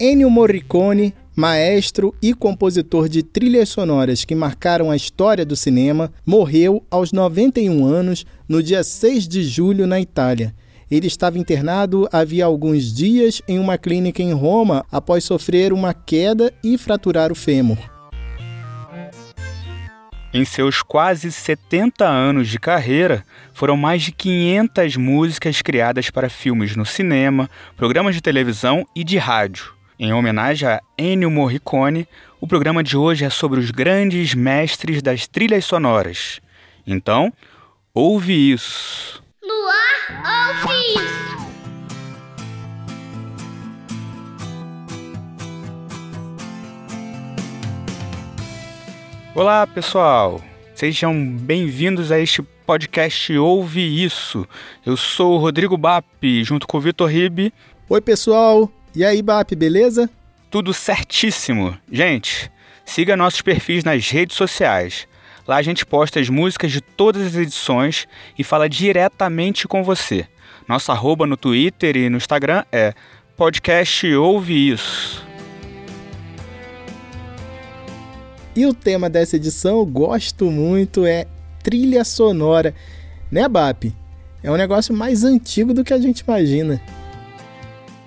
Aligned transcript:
Ennio 0.00 0.30
Morricone, 0.30 1.12
maestro 1.34 2.14
e 2.22 2.32
compositor 2.32 3.08
de 3.08 3.20
trilhas 3.20 3.68
sonoras 3.68 4.24
que 4.24 4.32
marcaram 4.32 4.92
a 4.92 4.96
história 4.96 5.44
do 5.44 5.56
cinema, 5.56 6.12
morreu 6.24 6.84
aos 6.88 7.10
91 7.10 7.84
anos 7.84 8.24
no 8.48 8.62
dia 8.62 8.84
6 8.84 9.26
de 9.26 9.42
julho 9.42 9.88
na 9.88 10.00
Itália. 10.00 10.54
Ele 10.88 11.08
estava 11.08 11.36
internado 11.36 12.08
havia 12.12 12.44
alguns 12.44 12.94
dias 12.94 13.42
em 13.48 13.58
uma 13.58 13.76
clínica 13.76 14.22
em 14.22 14.32
Roma 14.32 14.86
após 14.88 15.24
sofrer 15.24 15.72
uma 15.72 15.92
queda 15.92 16.54
e 16.62 16.78
fraturar 16.78 17.32
o 17.32 17.34
fêmur. 17.34 17.78
Em 20.32 20.44
seus 20.44 20.80
quase 20.80 21.32
70 21.32 22.06
anos 22.06 22.48
de 22.48 22.60
carreira, 22.60 23.24
foram 23.52 23.76
mais 23.76 24.02
de 24.02 24.12
500 24.12 24.96
músicas 24.96 25.60
criadas 25.60 26.08
para 26.08 26.28
filmes 26.28 26.76
no 26.76 26.86
cinema, 26.86 27.50
programas 27.76 28.14
de 28.14 28.20
televisão 28.20 28.86
e 28.94 29.02
de 29.02 29.18
rádio. 29.18 29.77
Em 30.00 30.12
homenagem 30.12 30.68
a 30.68 30.80
Ennio 30.96 31.28
Morricone, 31.28 32.06
o 32.40 32.46
programa 32.46 32.84
de 32.84 32.96
hoje 32.96 33.24
é 33.24 33.30
sobre 33.30 33.58
os 33.58 33.72
grandes 33.72 34.32
mestres 34.32 35.02
das 35.02 35.26
trilhas 35.26 35.64
sonoras. 35.64 36.40
Então, 36.86 37.32
ouve 37.92 38.52
isso! 38.52 39.20
Luar, 39.42 40.54
ouve 40.54 40.72
isso! 40.94 41.38
Olá, 49.34 49.66
pessoal! 49.66 50.40
Sejam 50.76 51.36
bem-vindos 51.36 52.12
a 52.12 52.20
este 52.20 52.40
podcast 52.40 53.36
Ouve 53.36 54.04
Isso. 54.04 54.46
Eu 54.86 54.96
sou 54.96 55.34
o 55.34 55.38
Rodrigo 55.38 55.76
Bap, 55.76 56.06
junto 56.44 56.68
com 56.68 56.76
o 56.78 56.80
Vitor 56.80 57.08
Ribe. 57.08 57.52
Oi, 57.88 58.00
pessoal! 58.00 58.70
E 58.98 59.04
aí, 59.04 59.22
Bap, 59.22 59.54
beleza? 59.54 60.10
Tudo 60.50 60.74
certíssimo. 60.74 61.78
Gente, 61.88 62.50
siga 62.84 63.16
nossos 63.16 63.40
perfis 63.40 63.84
nas 63.84 64.10
redes 64.10 64.36
sociais. 64.36 65.06
Lá 65.46 65.54
a 65.54 65.62
gente 65.62 65.86
posta 65.86 66.18
as 66.18 66.28
músicas 66.28 66.72
de 66.72 66.80
todas 66.80 67.24
as 67.24 67.36
edições 67.36 68.08
e 68.36 68.42
fala 68.42 68.68
diretamente 68.68 69.68
com 69.68 69.84
você. 69.84 70.26
Nosso 70.66 70.90
arroba 70.90 71.28
no 71.28 71.36
Twitter 71.36 71.96
e 71.96 72.10
no 72.10 72.16
Instagram 72.16 72.64
é 72.72 72.92
podcast 73.36 74.04
Ouve 74.16 74.72
Isso. 74.72 75.24
E 78.56 78.66
o 78.66 78.74
tema 78.74 79.08
dessa 79.08 79.36
edição, 79.36 79.78
eu 79.78 79.86
gosto 79.86 80.50
muito, 80.50 81.06
é 81.06 81.24
trilha 81.62 82.02
sonora. 82.02 82.74
Né, 83.30 83.48
BAP? 83.48 83.94
É 84.42 84.50
um 84.50 84.56
negócio 84.56 84.92
mais 84.92 85.22
antigo 85.22 85.72
do 85.72 85.84
que 85.84 85.94
a 85.94 85.98
gente 85.98 86.22
imagina. 86.22 86.82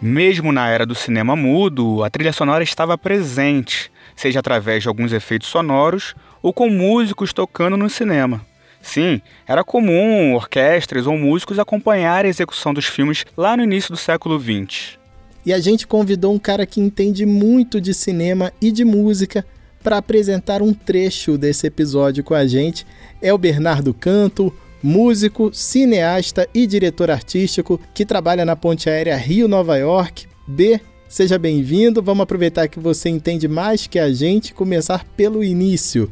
Mesmo 0.02 0.52
na 0.52 0.68
era 0.68 0.84
do 0.84 0.96
cinema 0.96 1.36
mudo, 1.36 2.04
a 2.04 2.10
trilha 2.10 2.34
sonora 2.34 2.64
estava 2.64 2.98
presente, 2.98 3.92
seja 4.16 4.40
através 4.40 4.82
de 4.82 4.90
alguns 4.90 5.14
efeitos 5.14 5.48
sonoros 5.48 6.16
ou 6.42 6.52
com 6.52 6.70
músicos 6.70 7.32
tocando 7.32 7.78
no 7.78 7.88
cinema. 7.88 8.44
Sim, 8.82 9.22
era 9.48 9.64
comum 9.64 10.34
orquestras 10.34 11.06
ou 11.06 11.16
músicos 11.16 11.60
acompanhar 11.60 12.26
a 12.26 12.28
execução 12.28 12.74
dos 12.74 12.88
filmes 12.88 13.26
lá 13.38 13.56
no 13.56 13.62
início 13.62 13.92
do 13.92 13.98
século 13.98 14.40
XX. 14.40 14.98
E 15.46 15.54
a 15.54 15.60
gente 15.60 15.86
convidou 15.86 16.34
um 16.34 16.40
cara 16.40 16.66
que 16.66 16.82
entende 16.82 17.24
muito 17.24 17.80
de 17.80 17.94
cinema 17.94 18.52
e 18.60 18.72
de 18.72 18.84
música 18.84 19.46
para 19.84 19.98
apresentar 19.98 20.64
um 20.64 20.74
trecho 20.74 21.38
desse 21.38 21.68
episódio 21.68 22.24
com 22.24 22.34
a 22.34 22.48
gente. 22.48 22.88
É 23.22 23.32
o 23.32 23.38
Bernardo 23.38 23.94
Canto, 23.94 24.52
músico, 24.82 25.54
cineasta 25.54 26.48
e 26.54 26.66
diretor 26.66 27.12
artístico 27.12 27.80
que 27.94 28.06
trabalha 28.06 28.46
na 28.46 28.56
Ponte 28.56 28.90
Aérea 28.90 29.16
Rio-Nova 29.16 29.78
York. 29.78 30.28
B, 30.48 30.80
seja 31.08 31.38
bem-vindo. 31.38 32.02
Vamos 32.02 32.24
aproveitar 32.24 32.68
que 32.68 32.80
você 32.80 33.10
entende 33.10 33.48
mais 33.48 33.88
que 33.88 34.00
a 34.00 34.12
gente 34.12 34.54
começar 34.54 35.06
pelo 35.16 35.44
início. 35.44 36.12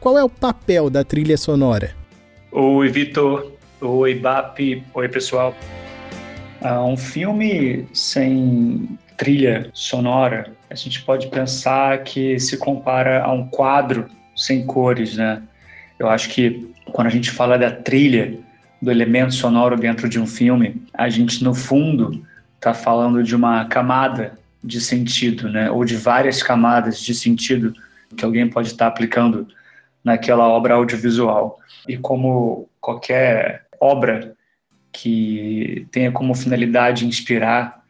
Qual 0.00 0.18
é 0.18 0.24
o 0.24 0.28
papel 0.28 0.90
da 0.90 1.04
trilha 1.04 1.36
sonora? 1.36 1.94
Oi, 2.50 2.88
Vitor. 2.88 3.52
Oi, 3.80 4.14
BAP. 4.14 4.82
Oi, 4.94 5.08
pessoal. 5.08 5.54
Uh, 6.60 6.84
um 6.86 6.96
filme 6.96 7.86
sem 7.92 8.98
trilha 9.16 9.70
sonora, 9.72 10.52
a 10.68 10.74
gente 10.74 11.02
pode 11.02 11.28
pensar 11.28 12.02
que 12.02 12.38
se 12.40 12.56
compara 12.56 13.22
a 13.22 13.32
um 13.32 13.46
quadro 13.46 14.06
sem 14.34 14.66
cores, 14.66 15.16
né? 15.16 15.42
Eu 16.02 16.08
acho 16.08 16.30
que 16.30 16.68
quando 16.86 17.06
a 17.06 17.10
gente 17.10 17.30
fala 17.30 17.56
da 17.56 17.70
trilha, 17.70 18.36
do 18.80 18.90
elemento 18.90 19.32
sonoro 19.32 19.76
dentro 19.76 20.08
de 20.08 20.18
um 20.18 20.26
filme, 20.26 20.82
a 20.92 21.08
gente 21.08 21.44
no 21.44 21.54
fundo 21.54 22.26
está 22.56 22.74
falando 22.74 23.22
de 23.22 23.36
uma 23.36 23.64
camada 23.66 24.36
de 24.62 24.80
sentido, 24.80 25.48
né? 25.48 25.70
Ou 25.70 25.84
de 25.84 25.96
várias 25.96 26.42
camadas 26.42 27.00
de 27.00 27.14
sentido 27.14 27.72
que 28.16 28.24
alguém 28.24 28.50
pode 28.50 28.68
estar 28.68 28.86
tá 28.86 28.88
aplicando 28.88 29.46
naquela 30.02 30.48
obra 30.48 30.74
audiovisual. 30.74 31.60
E 31.86 31.96
como 31.96 32.68
qualquer 32.80 33.66
obra 33.80 34.34
que 34.92 35.86
tenha 35.92 36.10
como 36.10 36.34
finalidade 36.34 37.06
inspirar 37.06 37.80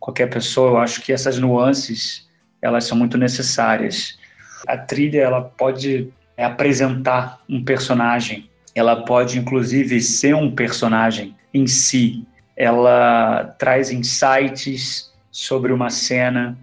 qualquer 0.00 0.28
pessoa, 0.28 0.70
eu 0.70 0.78
acho 0.78 1.00
que 1.02 1.12
essas 1.12 1.38
nuances 1.38 2.28
elas 2.60 2.82
são 2.84 2.98
muito 2.98 3.16
necessárias. 3.16 4.18
A 4.66 4.76
trilha 4.76 5.20
ela 5.20 5.40
pode 5.40 6.12
apresentar 6.42 7.40
um 7.48 7.64
personagem. 7.64 8.48
Ela 8.74 9.04
pode, 9.04 9.38
inclusive, 9.38 10.00
ser 10.00 10.34
um 10.34 10.50
personagem 10.50 11.34
em 11.52 11.66
si. 11.66 12.26
Ela 12.56 13.54
traz 13.58 13.90
insights 13.90 15.12
sobre 15.30 15.72
uma 15.72 15.90
cena. 15.90 16.56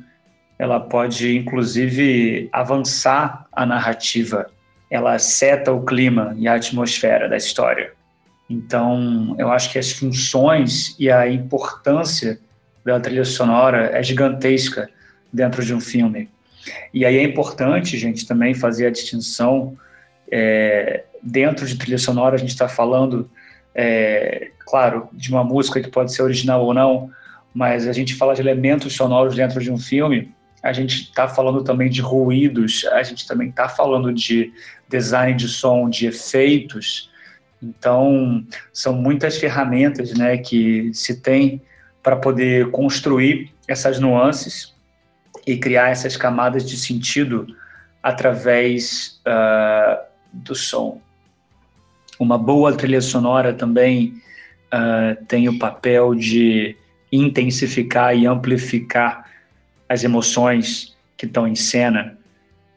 Ela 0.57 0.79
pode, 0.79 1.37
inclusive, 1.37 2.49
avançar 2.51 3.45
a 3.51 3.65
narrativa. 3.65 4.49
Ela 4.89 5.19
seta 5.19 5.71
o 5.71 5.85
clima 5.85 6.33
e 6.37 6.47
a 6.47 6.55
atmosfera 6.55 7.27
da 7.27 7.37
história. 7.37 7.91
Então, 8.49 9.35
eu 9.37 9.51
acho 9.51 9.71
que 9.71 9.77
as 9.77 9.91
funções 9.91 10.95
e 10.97 11.11
a 11.11 11.29
importância 11.29 12.39
da 12.85 12.99
trilha 12.99 13.25
sonora 13.25 13.91
é 13.93 14.01
gigantesca 14.01 14.89
dentro 15.31 15.63
de 15.63 15.73
um 15.73 15.81
filme. 15.81 16.29
E 16.93 17.05
aí 17.05 17.17
é 17.17 17.23
importante, 17.23 17.97
gente, 17.97 18.25
também 18.25 18.53
fazer 18.53 18.87
a 18.87 18.91
distinção. 18.91 19.77
É, 20.31 21.03
dentro 21.21 21.65
de 21.65 21.75
trilha 21.77 21.97
sonora, 21.97 22.35
a 22.35 22.39
gente 22.39 22.49
está 22.49 22.67
falando, 22.67 23.29
é, 23.73 24.51
claro, 24.59 25.09
de 25.13 25.29
uma 25.29 25.43
música 25.43 25.81
que 25.81 25.89
pode 25.89 26.13
ser 26.13 26.21
original 26.21 26.63
ou 26.63 26.73
não, 26.73 27.09
mas 27.53 27.87
a 27.87 27.93
gente 27.93 28.15
fala 28.15 28.35
de 28.35 28.41
elementos 28.41 28.93
sonoros 28.93 29.35
dentro 29.35 29.61
de 29.61 29.71
um 29.71 29.77
filme, 29.77 30.33
a 30.61 30.73
gente 30.73 31.03
está 31.03 31.27
falando 31.27 31.63
também 31.63 31.89
de 31.89 32.01
ruídos, 32.01 32.85
a 32.91 33.01
gente 33.03 33.27
também 33.27 33.49
está 33.49 33.69
falando 33.69 34.11
de 34.13 34.51
design 34.89 35.33
de 35.33 35.47
som, 35.47 35.89
de 35.89 36.07
efeitos. 36.07 37.09
Então, 37.61 38.45
são 38.73 38.93
muitas 38.93 39.37
ferramentas 39.37 40.13
né, 40.13 40.37
que 40.37 40.91
se 40.93 41.21
tem 41.21 41.61
para 42.03 42.15
poder 42.15 42.69
construir 42.71 43.51
essas 43.67 43.99
nuances 43.99 44.76
e 45.47 45.57
criar 45.57 45.89
essas 45.89 46.17
camadas 46.17 46.69
de 46.69 46.75
sentido 46.75 47.47
através 48.03 49.19
uh, 49.25 50.03
do 50.33 50.53
som. 50.53 50.99
Uma 52.19 52.37
boa 52.37 52.73
trilha 52.73 53.01
sonora 53.01 53.53
também 53.53 54.21
uh, 54.73 55.25
tem 55.25 55.47
o 55.47 55.57
papel 55.57 56.13
de 56.13 56.75
intensificar 57.11 58.15
e 58.15 58.27
amplificar 58.27 59.25
as 59.87 60.03
emoções 60.03 60.95
que 61.15 61.25
estão 61.25 61.47
em 61.47 61.55
cena, 61.55 62.17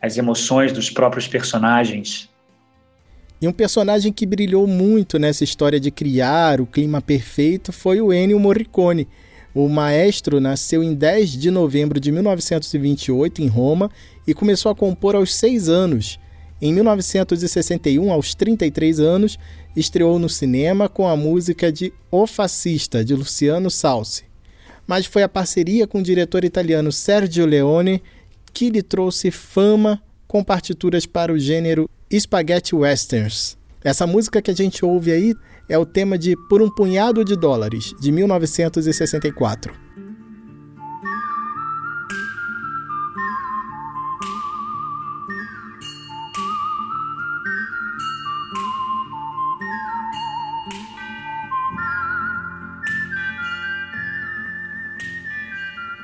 as 0.00 0.16
emoções 0.16 0.72
dos 0.72 0.88
próprios 0.88 1.26
personagens. 1.26 2.30
E 3.42 3.48
um 3.48 3.52
personagem 3.52 4.12
que 4.12 4.24
brilhou 4.24 4.66
muito 4.66 5.18
nessa 5.18 5.42
história 5.42 5.80
de 5.80 5.90
criar 5.90 6.60
o 6.60 6.66
clima 6.66 7.00
perfeito 7.00 7.72
foi 7.72 8.00
o 8.00 8.12
Ennio 8.12 8.38
Morricone, 8.38 9.08
o 9.54 9.68
maestro 9.68 10.40
nasceu 10.40 10.82
em 10.82 10.94
10 10.94 11.30
de 11.30 11.50
novembro 11.50 11.98
de 11.98 12.12
1928 12.12 13.42
em 13.42 13.46
Roma 13.46 13.90
e 14.26 14.32
começou 14.32 14.70
a 14.70 14.74
compor 14.74 15.16
aos 15.16 15.34
6 15.34 15.68
anos. 15.68 16.20
Em 16.62 16.72
1961, 16.72 18.12
aos 18.12 18.34
33 18.34 19.00
anos, 19.00 19.38
estreou 19.74 20.18
no 20.18 20.28
cinema 20.28 20.88
com 20.88 21.08
a 21.08 21.16
música 21.16 21.72
de 21.72 21.92
O 22.10 22.26
Fascista, 22.26 23.04
de 23.04 23.14
Luciano 23.14 23.70
Salsi. 23.70 24.24
Mas 24.86 25.06
foi 25.06 25.22
a 25.22 25.28
parceria 25.28 25.86
com 25.86 25.98
o 25.98 26.02
diretor 26.02 26.44
italiano 26.44 26.92
Sergio 26.92 27.46
Leone 27.46 28.02
que 28.52 28.70
lhe 28.70 28.82
trouxe 28.82 29.30
fama 29.30 30.02
com 30.26 30.44
partituras 30.44 31.06
para 31.06 31.32
o 31.32 31.38
gênero 31.38 31.88
Spaghetti 32.12 32.74
Westerns. 32.74 33.59
Essa 33.82 34.06
música 34.06 34.42
que 34.42 34.50
a 34.50 34.54
gente 34.54 34.84
ouve 34.84 35.10
aí 35.10 35.34
é 35.66 35.78
o 35.78 35.86
tema 35.86 36.18
de 36.18 36.36
Por 36.50 36.60
um 36.60 36.68
Punhado 36.68 37.24
de 37.24 37.34
Dólares, 37.34 37.94
de 37.98 38.12
1964. 38.12 39.72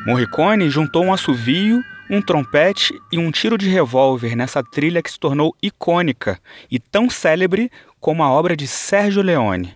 Morricone 0.06 0.70
juntou 0.70 1.04
um 1.04 1.12
assovio, 1.12 1.82
um 2.08 2.22
trompete 2.22 2.94
e 3.10 3.18
um 3.18 3.30
tiro 3.30 3.58
de 3.58 3.68
revólver 3.68 4.36
nessa 4.36 4.62
trilha 4.62 5.02
que 5.02 5.10
se 5.10 5.18
tornou 5.18 5.54
icônica 5.62 6.40
e 6.70 6.78
tão 6.78 7.10
célebre 7.10 7.70
como 8.00 8.22
a 8.22 8.30
obra 8.30 8.56
de 8.56 8.66
Sérgio 8.66 9.22
Leone. 9.22 9.74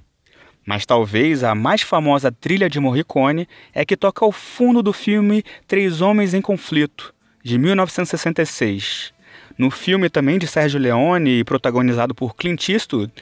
Mas 0.64 0.86
talvez 0.86 1.42
a 1.42 1.54
mais 1.54 1.82
famosa 1.82 2.30
trilha 2.30 2.68
de 2.68 2.78
Morricone 2.78 3.48
é 3.74 3.84
que 3.84 3.96
toca 3.96 4.24
ao 4.24 4.30
fundo 4.30 4.82
do 4.82 4.92
filme 4.92 5.42
Três 5.66 6.00
Homens 6.00 6.34
em 6.34 6.40
Conflito, 6.40 7.12
de 7.42 7.58
1966. 7.58 9.12
No 9.58 9.70
filme 9.70 10.08
também 10.08 10.38
de 10.38 10.46
Sérgio 10.46 10.78
Leone 10.78 11.40
e 11.40 11.44
protagonizado 11.44 12.14
por 12.14 12.36
Clint 12.36 12.68
Eastwood, 12.68 13.12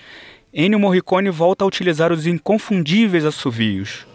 Ennio 0.53 0.79
Morricone 0.79 1.31
volta 1.31 1.65
a 1.65 1.67
utilizar 1.67 2.13
os 2.13 2.27
inconfundíveis 2.27 3.25
assovios. 3.25 4.08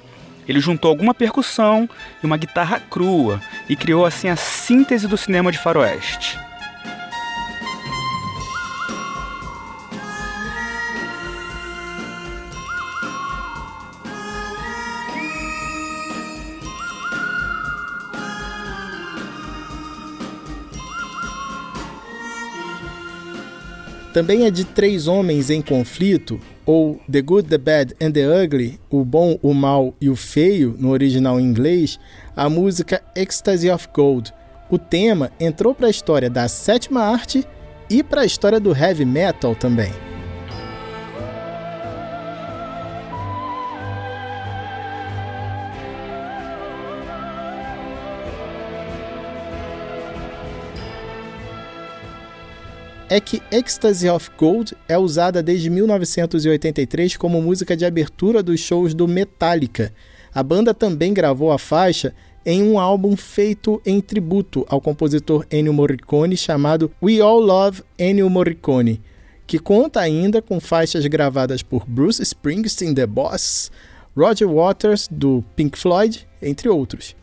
Ele 0.48 0.60
juntou 0.60 0.90
alguma 0.90 1.13
percussão 1.13 1.90
e 2.22 2.25
uma 2.25 2.38
guitarra 2.38 2.80
crua 2.80 3.42
e 3.69 3.75
criou 3.75 4.06
assim 4.06 4.30
a 4.30 4.36
síntese 4.36 5.07
do 5.07 5.18
cinema 5.18 5.51
de 5.51 5.57
faroeste. 5.57 6.38
Também 24.13 24.46
é 24.46 24.51
de 24.51 24.63
três 24.63 25.07
homens 25.07 25.50
em 25.50 25.60
conflito, 25.60 26.39
ou 26.65 27.00
The 27.12 27.21
Good, 27.21 27.50
The 27.50 27.57
Bad 27.57 27.95
and 28.01 28.12
The 28.12 28.44
Ugly, 28.44 28.80
o 28.89 29.04
bom, 29.04 29.38
o 29.42 29.54
mal 29.54 29.94
e 30.00 30.10
o 30.10 30.15
feio, 30.15 30.75
no 30.80 30.89
original 30.89 31.39
em 31.39 31.44
inglês, 31.44 32.00
a 32.36 32.50
música 32.50 33.01
Ecstasy 33.15 33.69
of 33.69 33.88
Gold. 33.94 34.33
O 34.69 34.77
tema 34.77 35.31
entrou 35.39 35.75
para 35.75 35.88
a 35.88 35.92
história 35.92 36.30
da 36.30 36.48
sétima 36.48 37.01
arte 37.01 37.45
e 37.89 38.01
para 38.01 38.21
a 38.21 38.25
história 38.25 38.60
do 38.60 38.75
heavy 38.75 39.06
metal 39.06 39.56
também. 39.56 40.12
É 53.13 53.19
que 53.19 53.44
Ecstasy 53.51 54.10
of 54.10 54.31
Gold 54.39 54.75
é 54.89 54.98
usada 54.98 55.44
desde 55.44 55.69
1983 55.69 57.15
como 57.15 57.39
música 57.44 57.77
de 57.77 57.86
abertura 57.86 58.42
dos 58.42 58.60
shows 58.60 58.95
do 58.95 59.07
Metallica. 59.07 59.94
A 60.33 60.42
banda 60.42 60.74
também 60.74 61.13
gravou 61.13 61.51
a 61.51 61.60
faixa 61.60 62.12
em 62.44 62.63
um 62.63 62.80
álbum 62.80 63.15
feito 63.15 63.80
em 63.86 64.01
tributo 64.01 64.65
ao 64.68 64.81
compositor 64.81 65.45
Ennio 65.51 65.71
Morricone 65.71 66.36
chamado 66.36 66.92
We 67.04 67.19
All 67.21 67.39
Love 67.39 67.83
Ennio 68.00 68.31
Morricone, 68.31 69.00
que 69.45 69.60
conta 69.60 70.00
ainda 70.00 70.42
com 70.42 70.60
faixas 70.60 71.06
gravadas 71.06 71.62
por 71.62 71.86
Bruce 71.86 72.24
Springsteen, 72.24 72.95
The 72.95 73.06
Boss, 73.06 73.71
Roger 74.18 74.50
Waters, 74.50 75.07
do 75.07 75.44
Pink 75.56 75.77
Floyd, 75.77 76.27
entre 76.42 76.68
outros. 76.68 77.15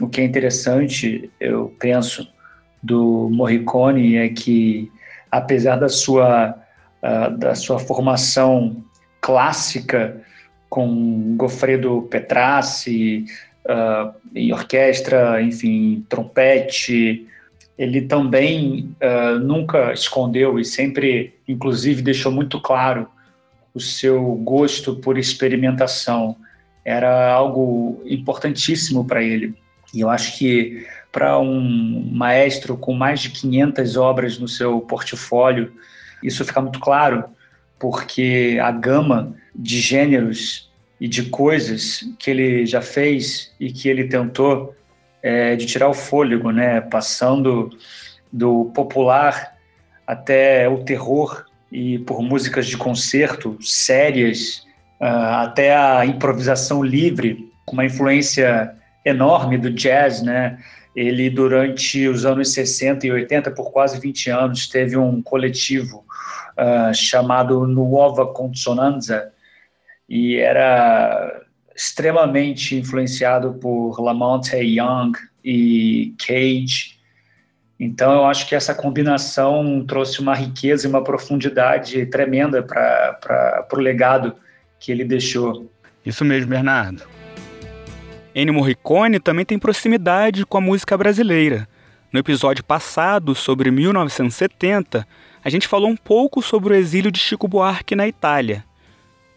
O 0.00 0.08
que 0.08 0.20
é 0.20 0.24
interessante, 0.24 1.30
eu 1.38 1.72
penso, 1.78 2.26
do 2.82 3.30
Morricone 3.30 4.16
é 4.16 4.28
que 4.28 4.90
apesar 5.32 5.76
da 5.76 5.88
sua, 5.88 6.54
uh, 7.02 7.36
da 7.38 7.54
sua 7.54 7.78
formação 7.78 8.84
clássica 9.18 10.20
com 10.68 11.34
Goffredo 11.36 12.02
Petrassi, 12.10 13.24
uh, 13.64 14.14
em 14.34 14.52
orquestra, 14.52 15.40
enfim, 15.40 16.04
trompete, 16.08 17.26
ele 17.78 18.02
também 18.02 18.94
uh, 19.02 19.38
nunca 19.38 19.92
escondeu 19.94 20.58
e 20.58 20.64
sempre, 20.64 21.34
inclusive, 21.48 22.02
deixou 22.02 22.30
muito 22.30 22.60
claro 22.60 23.08
o 23.74 23.80
seu 23.80 24.22
gosto 24.36 24.96
por 24.96 25.16
experimentação. 25.16 26.36
Era 26.84 27.32
algo 27.32 28.02
importantíssimo 28.04 29.06
para 29.06 29.22
ele. 29.22 29.54
E 29.94 30.00
eu 30.00 30.10
acho 30.10 30.36
que 30.36 30.86
para 31.12 31.38
um 31.38 32.10
maestro 32.10 32.76
com 32.76 32.94
mais 32.94 33.20
de 33.20 33.30
500 33.30 33.96
obras 33.96 34.38
no 34.38 34.48
seu 34.48 34.80
portfólio, 34.80 35.72
isso 36.22 36.44
fica 36.44 36.60
muito 36.60 36.80
claro, 36.80 37.24
porque 37.78 38.58
a 38.62 38.70
gama 38.72 39.34
de 39.54 39.78
gêneros 39.78 40.72
e 40.98 41.06
de 41.06 41.24
coisas 41.24 42.02
que 42.18 42.30
ele 42.30 42.64
já 42.64 42.80
fez 42.80 43.52
e 43.60 43.70
que 43.70 43.88
ele 43.88 44.04
tentou 44.04 44.74
é, 45.22 45.54
de 45.54 45.66
tirar 45.66 45.88
o 45.88 45.94
fôlego, 45.94 46.50
né? 46.50 46.80
Passando 46.80 47.70
do 48.32 48.66
popular 48.74 49.54
até 50.06 50.68
o 50.68 50.84
terror 50.84 51.44
e 51.70 51.98
por 52.00 52.22
músicas 52.22 52.66
de 52.66 52.76
concerto 52.76 53.56
sérias, 53.60 54.66
uh, 55.00 55.42
até 55.42 55.74
a 55.76 56.04
improvisação 56.04 56.82
livre, 56.82 57.50
com 57.64 57.72
uma 57.72 57.84
influência 57.84 58.74
enorme 59.04 59.56
do 59.56 59.70
jazz, 59.70 60.22
né? 60.22 60.58
Ele, 60.94 61.30
durante 61.30 62.06
os 62.06 62.26
anos 62.26 62.52
60 62.52 63.06
e 63.06 63.12
80, 63.12 63.50
por 63.52 63.72
quase 63.72 63.98
20 63.98 64.30
anos, 64.30 64.68
teve 64.68 64.96
um 64.96 65.22
coletivo 65.22 66.04
uh, 66.58 66.94
chamado 66.94 67.66
Nuova 67.66 68.26
Consonanza 68.26 69.32
e 70.08 70.36
era 70.36 71.40
extremamente 71.74 72.76
influenciado 72.76 73.54
por 73.54 73.98
Lamonte 74.00 74.56
Young 74.56 75.12
e 75.42 76.14
Cage. 76.18 77.00
Então, 77.80 78.12
eu 78.12 78.24
acho 78.26 78.46
que 78.46 78.54
essa 78.54 78.74
combinação 78.74 79.84
trouxe 79.86 80.20
uma 80.20 80.34
riqueza 80.34 80.86
e 80.86 80.90
uma 80.90 81.02
profundidade 81.02 82.06
tremenda 82.06 82.62
para 82.62 83.66
o 83.72 83.76
legado 83.76 84.36
que 84.78 84.92
ele 84.92 85.04
deixou. 85.04 85.70
Isso 86.04 86.24
mesmo, 86.24 86.50
Bernardo. 86.50 87.02
Ennio 88.34 88.54
Morricone 88.54 89.20
também 89.20 89.44
tem 89.44 89.58
proximidade 89.58 90.46
com 90.46 90.56
a 90.56 90.60
música 90.60 90.96
brasileira. 90.96 91.68
No 92.10 92.18
episódio 92.18 92.64
passado, 92.64 93.34
sobre 93.34 93.70
1970, 93.70 95.06
a 95.44 95.50
gente 95.50 95.68
falou 95.68 95.90
um 95.90 95.96
pouco 95.96 96.40
sobre 96.40 96.72
o 96.72 96.76
exílio 96.76 97.10
de 97.10 97.18
Chico 97.18 97.46
Buarque 97.46 97.94
na 97.94 98.08
Itália. 98.08 98.64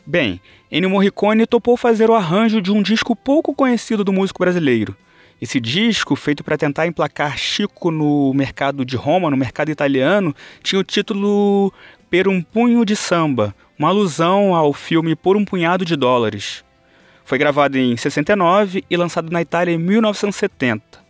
Bem, 0.06 0.40
Ennio 0.72 0.90
Morricone 0.90 1.46
topou 1.46 1.76
fazer 1.76 2.10
o 2.10 2.14
arranjo 2.14 2.62
de 2.62 2.72
um 2.72 2.82
disco 2.82 3.16
pouco 3.18 3.54
conhecido 3.54 4.02
do 4.02 4.14
músico 4.14 4.40
brasileiro. 4.40 4.96
Esse 5.42 5.60
disco, 5.60 6.16
feito 6.16 6.42
para 6.42 6.58
tentar 6.58 6.88
emplacar 6.88 7.38
Chico 7.38 7.92
no 7.92 8.34
mercado 8.34 8.86
de 8.86 8.96
Roma, 8.96 9.30
no 9.30 9.36
mercado 9.36 9.72
italiano, 9.72 10.34
tinha 10.64 10.80
o 10.80 10.86
título 10.86 11.74
Per 12.10 12.30
um 12.30 12.42
Punho 12.42 12.86
de 12.86 12.96
Samba, 12.96 13.54
uma 13.78 13.90
alusão 13.90 14.56
ao 14.56 14.72
filme 14.72 15.18
Por 15.18 15.36
um 15.36 15.44
Punhado 15.44 15.84
de 15.84 15.98
Dólares. 15.98 16.64
Foi 17.26 17.40
gravado 17.40 17.76
em 17.76 17.98
69 17.98 18.86
e 18.88 18.96
lançado 18.96 19.32
na 19.32 19.42
Itália 19.42 19.74
em 19.74 19.80
1970. 19.80 21.04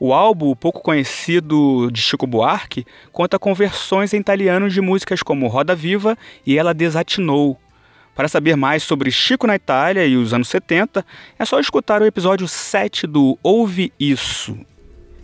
O 0.00 0.14
álbum, 0.14 0.54
pouco 0.56 0.80
conhecido 0.80 1.90
de 1.92 2.00
Chico 2.00 2.26
Buarque, 2.26 2.86
conta 3.12 3.38
com 3.38 3.54
versões 3.54 4.14
em 4.14 4.18
italiano 4.18 4.70
de 4.70 4.80
músicas 4.80 5.22
como 5.22 5.46
Roda 5.46 5.74
Viva 5.74 6.16
e 6.46 6.58
Ela 6.58 6.72
Desatinou. 6.72 7.60
Para 8.14 8.26
saber 8.26 8.56
mais 8.56 8.82
sobre 8.82 9.10
Chico 9.10 9.46
na 9.46 9.56
Itália 9.56 10.06
e 10.06 10.16
os 10.16 10.32
anos 10.32 10.48
70, 10.48 11.04
é 11.38 11.44
só 11.44 11.60
escutar 11.60 12.00
o 12.00 12.06
episódio 12.06 12.48
7 12.48 13.06
do 13.06 13.38
Ouve 13.42 13.92
Isso, 14.00 14.56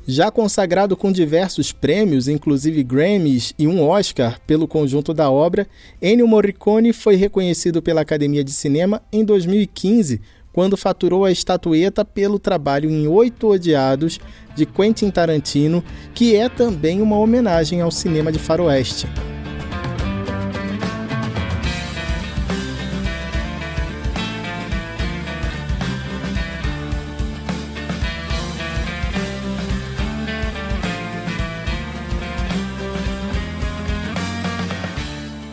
já 0.07 0.30
consagrado 0.30 0.97
com 0.97 1.12
diversos 1.12 1.73
prêmios, 1.73 2.28
inclusive 2.28 2.83
Grammys 2.83 3.54
e 3.59 3.66
um 3.66 3.87
Oscar 3.87 4.40
pelo 4.47 4.66
conjunto 4.66 5.14
da 5.14 5.30
obra, 5.30 5.66
Ennio 6.00 6.26
Morricone 6.26 6.92
foi 6.92 7.16
reconhecido 7.16 7.83
pela 7.83 8.00
Academia 8.00 8.42
de 8.42 8.52
Cinema 8.52 9.02
em 9.12 9.25
2015, 9.25 10.21
quando 10.52 10.76
faturou 10.76 11.25
a 11.25 11.30
estatueta 11.30 12.04
pelo 12.04 12.38
trabalho 12.38 12.90
em 12.90 13.07
Oito 13.07 13.49
Odiados 13.49 14.19
de 14.54 14.66
Quentin 14.66 15.11
Tarantino, 15.11 15.85
que 16.14 16.35
é 16.35 16.49
também 16.49 17.00
uma 17.00 17.16
homenagem 17.16 17.80
ao 17.80 17.90
cinema 17.90 18.33
de 18.33 18.38
faroeste. 18.38 19.07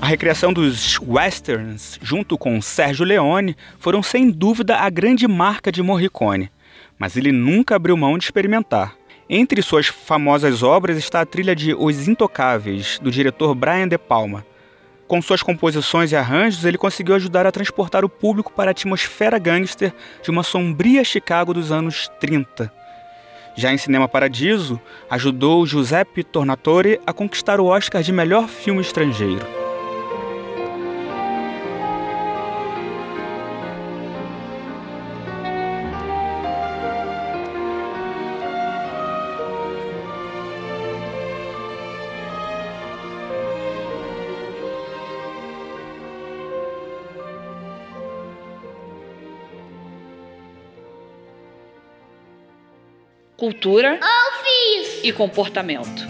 A 0.07 0.09
recriação 0.09 0.53
dos 0.53 0.97
westerns, 1.01 1.99
junto 2.01 2.37
com 2.37 2.61
Sérgio 2.61 3.03
Leone, 3.03 3.57
foram 3.77 4.01
sem 4.01 4.29
dúvida 4.29 4.77
a 4.77 4.89
grande 4.89 5.27
marca 5.27 5.69
de 5.69 5.83
Morricone, 5.83 6.49
mas 6.97 7.17
ele 7.17 7.33
nunca 7.33 7.75
abriu 7.75 7.97
mão 7.97 8.17
de 8.17 8.23
experimentar. 8.23 8.95
Entre 9.29 9.61
suas 9.61 9.87
famosas 9.87 10.63
obras 10.63 10.97
está 10.97 11.19
a 11.19 11.25
trilha 11.25 11.53
de 11.53 11.73
Os 11.73 12.07
Intocáveis, 12.07 12.99
do 12.99 13.11
diretor 13.11 13.53
Brian 13.53 13.85
De 13.85 13.97
Palma. 13.97 14.45
Com 15.09 15.21
suas 15.21 15.43
composições 15.43 16.13
e 16.13 16.15
arranjos, 16.15 16.63
ele 16.63 16.77
conseguiu 16.77 17.15
ajudar 17.15 17.45
a 17.45 17.51
transportar 17.51 18.05
o 18.05 18.09
público 18.09 18.53
para 18.53 18.69
a 18.69 18.71
atmosfera 18.71 19.37
gangster 19.37 19.93
de 20.23 20.31
uma 20.31 20.41
sombria 20.41 21.03
Chicago 21.03 21.53
dos 21.53 21.69
anos 21.69 22.09
30. 22.21 22.71
Já 23.57 23.73
em 23.73 23.77
Cinema 23.77 24.07
Paradiso, 24.07 24.79
ajudou 25.09 25.67
Giuseppe 25.67 26.23
Tornatore 26.23 26.97
a 27.05 27.11
conquistar 27.11 27.59
o 27.59 27.65
Oscar 27.65 28.01
de 28.01 28.13
melhor 28.13 28.47
filme 28.47 28.79
estrangeiro. 28.79 29.66
Cultura 53.47 53.97
e 55.01 55.13
comportamento. 55.13 56.05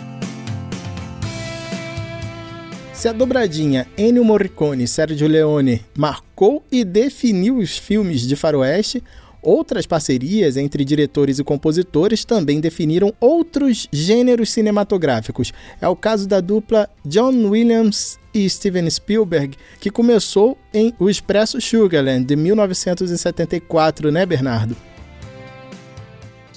Se 2.91 3.08
a 3.08 3.13
dobradinha 3.13 3.86
Ennio 3.96 4.25
Morricone 4.25 4.86
e 4.86 4.88
Sergio 4.88 5.27
Leone 5.27 5.86
marcou 5.96 6.65
e 6.72 6.84
definiu 6.84 7.58
os 7.58 7.77
filmes 7.77 8.22
de 8.22 8.36
faroeste, 8.36 9.03
outras 9.39 9.86
parcerias 9.86 10.58
entre 10.58 10.84
diretores 10.84 11.38
e 11.38 11.44
compositores 11.44 12.25
também 12.25 12.60
definiram 12.60 13.13
outros 13.20 13.88
gêneros 13.91 14.50
cinematográficos. 14.50 15.53
É 15.79 15.88
o 15.88 15.96
caso 15.96 16.27
da 16.27 16.41
dupla 16.41 16.89
John 17.06 17.50
Williams 17.50 18.17
e 18.34 18.50
Steven 18.50 18.89
Spielberg, 18.89 19.56
que 19.79 19.91
começou 19.91 20.58
em 20.74 20.91
O 20.98 21.08
Expresso 21.08 21.62
Sugarland 21.62 22.25
de 22.25 22.36
1974, 22.36 24.12
né, 24.12 24.25
Bernardo? 24.25 24.75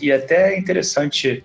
E 0.01 0.13
até 0.13 0.55
é 0.55 0.59
interessante 0.59 1.45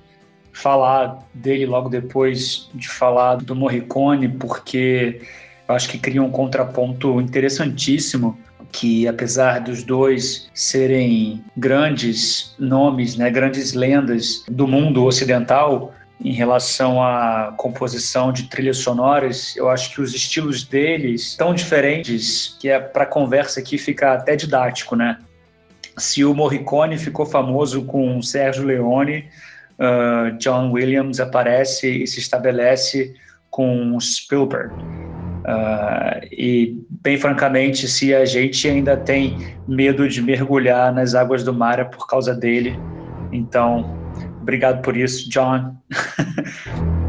falar 0.52 1.20
dele 1.34 1.66
logo 1.66 1.90
depois 1.90 2.70
de 2.74 2.88
falar 2.88 3.36
do 3.36 3.56
Morricone, 3.56 4.30
porque 4.30 5.22
eu 5.68 5.76
acho 5.76 5.90
que 5.90 5.98
cria 5.98 6.24
um 6.24 6.32
contraponto 6.32 7.20
interessantíssimo 7.20 8.38
que 8.72 9.08
apesar 9.08 9.60
dos 9.60 9.84
dois 9.84 10.50
serem 10.54 11.44
grandes 11.56 12.54
nomes, 12.60 13.16
né, 13.16 13.30
grandes 13.30 13.74
lendas 13.74 14.44
do 14.50 14.68
mundo 14.68 15.06
ocidental 15.06 15.94
em 16.20 16.34
relação 16.34 17.02
à 17.02 17.54
composição 17.58 18.32
de 18.32 18.44
trilhas 18.44 18.78
sonoras, 18.78 19.56
eu 19.56 19.70
acho 19.70 19.94
que 19.94 20.02
os 20.02 20.14
estilos 20.14 20.64
deles 20.64 21.36
tão 21.36 21.54
diferentes 21.54 22.58
que 22.60 22.70
é 22.70 22.80
para 22.80 23.06
conversa 23.06 23.60
aqui 23.60 23.78
fica 23.78 24.14
até 24.14 24.36
didático, 24.36 24.96
né? 24.96 25.18
Se 25.98 26.24
o 26.26 26.34
Morricone 26.34 26.98
ficou 26.98 27.26
famoso 27.26 27.86
com 27.86 28.22
Sérgio 28.22 28.66
Leone, 28.66 29.26
uh, 29.80 30.38
John 30.38 30.72
Williams 30.72 31.20
aparece 31.20 32.04
e 32.04 32.08
se 32.08 32.20
estabelece 32.20 33.14
com 33.50 33.98
Spielberg. 34.00 34.74
Uh, 34.74 36.26
e, 36.32 36.84
bem 37.02 37.18
francamente, 37.18 37.88
se 37.88 38.14
a 38.14 38.26
gente 38.26 38.68
ainda 38.68 38.98
tem 38.98 39.56
medo 39.68 40.10
de 40.10 40.22
mergulhar 40.22 40.94
nas 40.94 41.14
águas 41.14 41.44
do 41.44 41.54
mar 41.54 41.80
é 41.80 41.84
por 41.84 42.08
causa 42.08 42.34
dele. 42.34 42.80
Então, 43.32 43.96
obrigado 44.42 44.82
por 44.82 44.98
isso, 44.98 45.30
John. 45.30 45.76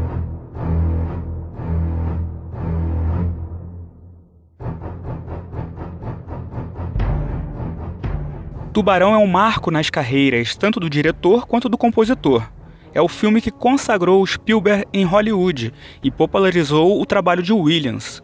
Tubarão 8.77 9.11
é 9.11 9.17
um 9.17 9.25
marco 9.25 9.71
nas 9.71 9.89
carreiras 9.89 10.55
tanto 10.55 10.79
do 10.79 10.87
diretor 10.87 11.47
quanto 11.47 11.67
do 11.67 11.79
compositor. 11.79 12.47
É 12.93 13.01
o 13.01 13.07
filme 13.07 13.41
que 13.41 13.49
consagrou 13.49 14.23
Spielberg 14.23 14.85
em 14.93 15.03
Hollywood 15.03 15.73
e 16.03 16.11
popularizou 16.11 17.01
o 17.01 17.03
trabalho 17.03 17.41
de 17.41 17.51
Williams. 17.51 18.21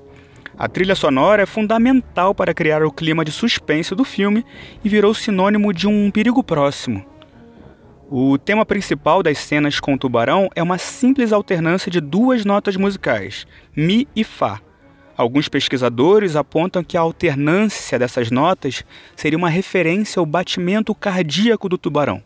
A 0.55 0.67
trilha 0.67 0.93
sonora 0.93 1.41
é 1.41 1.47
fundamental 1.47 2.35
para 2.35 2.53
criar 2.53 2.83
o 2.83 2.91
clima 2.91 3.25
de 3.25 3.31
suspense 3.31 3.95
do 3.95 4.03
filme 4.03 4.45
e 4.83 4.89
virou 4.89 5.11
sinônimo 5.15 5.73
de 5.73 5.87
um 5.87 6.11
perigo 6.11 6.43
próximo. 6.43 7.03
O 8.07 8.37
tema 8.37 8.63
principal 8.63 9.23
das 9.23 9.39
cenas 9.39 9.79
com 9.79 9.95
o 9.95 9.97
tubarão 9.97 10.49
é 10.55 10.61
uma 10.61 10.77
simples 10.77 11.33
alternância 11.33 11.89
de 11.89 11.99
duas 11.99 12.45
notas 12.45 12.75
musicais, 12.75 13.47
Mi 13.75 14.07
e 14.15 14.23
Fá 14.23 14.61
Alguns 15.15 15.47
pesquisadores 15.47 16.35
apontam 16.35 16.83
que 16.83 16.97
a 16.97 17.01
alternância 17.01 17.99
dessas 17.99 18.31
notas 18.31 18.83
seria 19.15 19.37
uma 19.37 19.49
referência 19.49 20.19
ao 20.19 20.25
batimento 20.25 20.93
cardíaco 20.95 21.69
do 21.69 21.77
tubarão. 21.77 22.21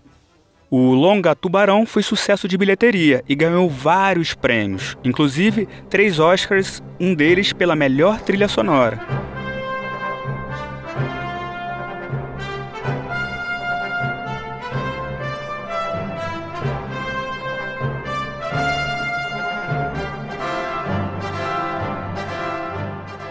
O 0.69 0.93
longa 0.93 1.33
Tubarão 1.33 1.85
foi 1.85 2.03
sucesso 2.03 2.45
de 2.45 2.57
bilheteria 2.57 3.23
e 3.27 3.33
ganhou 3.35 3.69
vários 3.69 4.33
prêmios, 4.33 4.97
inclusive 5.01 5.65
três 5.89 6.19
Oscars, 6.19 6.83
um 6.99 7.15
deles 7.15 7.53
pela 7.53 7.73
melhor 7.73 8.19
trilha 8.19 8.49
sonora. 8.49 9.26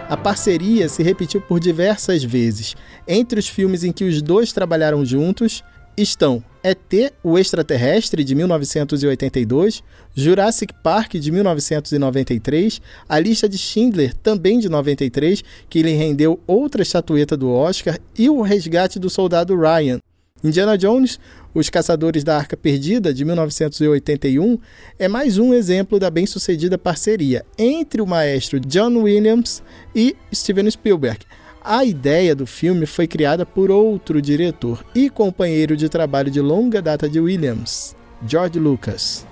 A 0.09 0.17
parceria 0.17 0.89
se 0.89 1.03
repetiu 1.03 1.41
por 1.41 1.59
diversas 1.59 2.23
vezes. 2.23 2.77
Entre 3.09 3.41
os 3.41 3.49
filmes 3.49 3.83
em 3.83 3.91
que 3.91 4.05
os 4.05 4.23
dois 4.23 4.53
trabalharam 4.53 5.05
juntos 5.05 5.65
estão 5.97 6.45
ET, 6.63 7.13
o 7.25 7.37
Extraterrestre, 7.37 8.23
de 8.23 8.35
1982, 8.35 9.83
Jurassic 10.15 10.73
Park, 10.81 11.15
de 11.15 11.33
1993, 11.33 12.81
A 13.09 13.19
Lista 13.19 13.49
de 13.49 13.59
Schindler, 13.59 14.15
também 14.15 14.61
de 14.61 14.69
93, 14.69 15.43
que 15.69 15.83
lhe 15.83 15.93
rendeu 15.93 16.39
outra 16.47 16.83
estatueta 16.83 17.37
do 17.37 17.51
Oscar, 17.51 17.99
e 18.17 18.31
O 18.31 18.43
Resgate 18.43 19.01
do 19.01 19.11
Soldado 19.11 19.57
Ryan. 19.57 20.01
Indiana 20.45 20.77
Jones, 20.77 21.19
Os 21.55 21.71
Caçadores 21.71 22.23
da 22.23 22.37
Arca 22.37 22.57
Perdida, 22.57 23.13
de 23.13 23.25
1981, 23.25 24.59
é 24.99 25.09
mais 25.09 25.39
um 25.39 25.55
exemplo 25.55 25.99
da 25.99 26.11
bem-sucedida 26.11 26.77
parceria 26.77 27.45
entre 27.59 28.03
o 28.03 28.07
maestro 28.07 28.61
John 28.61 28.99
Williams 29.03 29.63
e 29.95 30.15
Steven 30.33 30.71
Spielberg. 30.71 31.21
A 31.65 31.85
ideia 31.85 32.35
do 32.35 32.47
filme 32.47 32.87
foi 32.87 33.07
criada 33.07 33.45
por 33.45 33.71
outro 33.71 34.23
diretor 34.23 34.85
e 34.95 35.11
companheiro 35.11 35.77
de 35.77 35.89
trabalho 35.89 36.31
de 36.31 36.41
longa 36.41 36.81
data 36.81 37.09
de 37.09 37.19
Williams, 37.19 37.97
George 38.27 38.59
Lucas. 38.59 39.27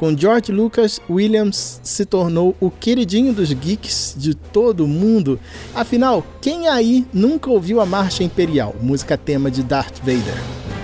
Com 0.00 0.16
George 0.16 0.50
Lucas, 0.50 0.98
Williams 1.10 1.78
se 1.82 2.06
tornou 2.06 2.56
o 2.58 2.70
queridinho 2.70 3.34
dos 3.34 3.52
geeks 3.52 4.14
de 4.16 4.34
todo 4.34 4.88
mundo. 4.88 5.38
Afinal, 5.74 6.24
quem 6.40 6.68
aí 6.68 7.06
nunca 7.12 7.50
ouviu 7.50 7.82
a 7.82 7.84
Marcha 7.84 8.24
Imperial, 8.24 8.74
música 8.80 9.18
tema 9.18 9.50
de 9.50 9.62
Darth 9.62 9.98
Vader? 9.98 10.79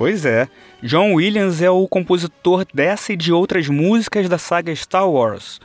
Pois 0.00 0.24
é. 0.24 0.48
John 0.82 1.12
Williams 1.12 1.60
é 1.60 1.68
o 1.68 1.86
compositor 1.86 2.64
dessa 2.72 3.12
e 3.12 3.16
de 3.18 3.34
outras 3.34 3.68
músicas 3.68 4.30
da 4.30 4.38
saga 4.38 4.74
Star 4.74 5.06
Wars. 5.06 5.60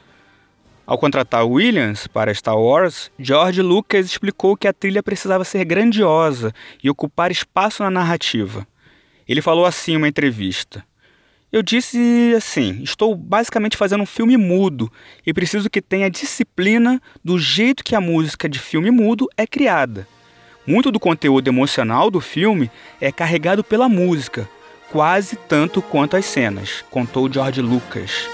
Ao 0.85 0.97
contratar 0.97 1.47
Williams 1.47 2.05
para 2.05 2.33
Star 2.33 2.59
Wars, 2.59 3.09
George 3.17 3.61
Lucas 3.61 4.05
explicou 4.05 4.57
que 4.57 4.67
a 4.67 4.73
trilha 4.73 5.01
precisava 5.01 5.45
ser 5.45 5.63
grandiosa 5.63 6.51
e 6.83 6.89
ocupar 6.89 7.31
espaço 7.31 7.81
na 7.81 7.89
narrativa. 7.89 8.67
Ele 9.25 9.41
falou 9.41 9.65
assim 9.65 9.93
em 9.93 9.97
uma 9.97 10.09
entrevista: 10.09 10.83
Eu 11.49 11.63
disse 11.63 12.33
assim: 12.35 12.81
estou 12.83 13.15
basicamente 13.15 13.77
fazendo 13.77 14.01
um 14.01 14.05
filme 14.05 14.35
mudo 14.35 14.91
e 15.25 15.33
preciso 15.33 15.69
que 15.69 15.81
tenha 15.81 16.11
disciplina 16.11 17.01
do 17.23 17.39
jeito 17.39 17.85
que 17.85 17.95
a 17.95 18.01
música 18.01 18.49
de 18.49 18.59
filme 18.59 18.91
mudo 18.91 19.29
é 19.37 19.47
criada. 19.47 20.05
Muito 20.67 20.91
do 20.91 20.99
conteúdo 20.99 21.47
emocional 21.47 22.09
do 22.09 22.19
filme 22.19 22.71
é 22.99 23.11
carregado 23.11 23.63
pela 23.63 23.87
música, 23.87 24.49
quase 24.91 25.35
tanto 25.35 25.79
quanto 25.79 26.17
as 26.17 26.25
cenas, 26.25 26.83
contou 26.89 27.31
George 27.31 27.61
Lucas. 27.61 28.27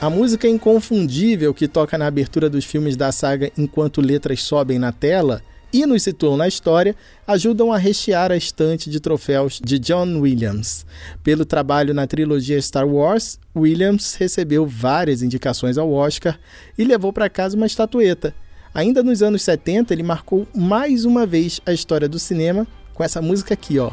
A 0.00 0.08
música 0.08 0.48
inconfundível 0.48 1.52
que 1.52 1.68
toca 1.68 1.98
na 1.98 2.06
abertura 2.06 2.48
dos 2.48 2.64
filmes 2.64 2.96
da 2.96 3.12
saga 3.12 3.52
enquanto 3.58 4.00
letras 4.00 4.42
sobem 4.42 4.78
na 4.78 4.92
tela 4.92 5.42
e 5.72 5.84
nos 5.86 6.02
situam 6.02 6.36
na 6.36 6.48
história, 6.48 6.94
ajudam 7.26 7.72
a 7.72 7.78
rechear 7.78 8.32
a 8.32 8.36
estante 8.36 8.88
de 8.88 9.00
troféus 9.00 9.60
de 9.62 9.78
John 9.78 10.20
Williams. 10.20 10.86
Pelo 11.22 11.44
trabalho 11.44 11.92
na 11.92 12.06
trilogia 12.06 12.60
Star 12.60 12.86
Wars, 12.88 13.38
Williams 13.54 14.14
recebeu 14.14 14.66
várias 14.66 15.22
indicações 15.22 15.76
ao 15.76 15.92
Oscar 15.92 16.38
e 16.76 16.84
levou 16.84 17.12
para 17.12 17.28
casa 17.28 17.56
uma 17.56 17.66
estatueta. 17.66 18.34
Ainda 18.72 19.02
nos 19.02 19.22
anos 19.22 19.42
70, 19.42 19.92
ele 19.92 20.02
marcou 20.02 20.46
mais 20.54 21.04
uma 21.04 21.26
vez 21.26 21.60
a 21.66 21.72
história 21.72 22.08
do 22.08 22.18
cinema 22.18 22.66
com 22.94 23.04
essa 23.04 23.20
música 23.20 23.54
aqui, 23.54 23.78
ó. 23.78 23.90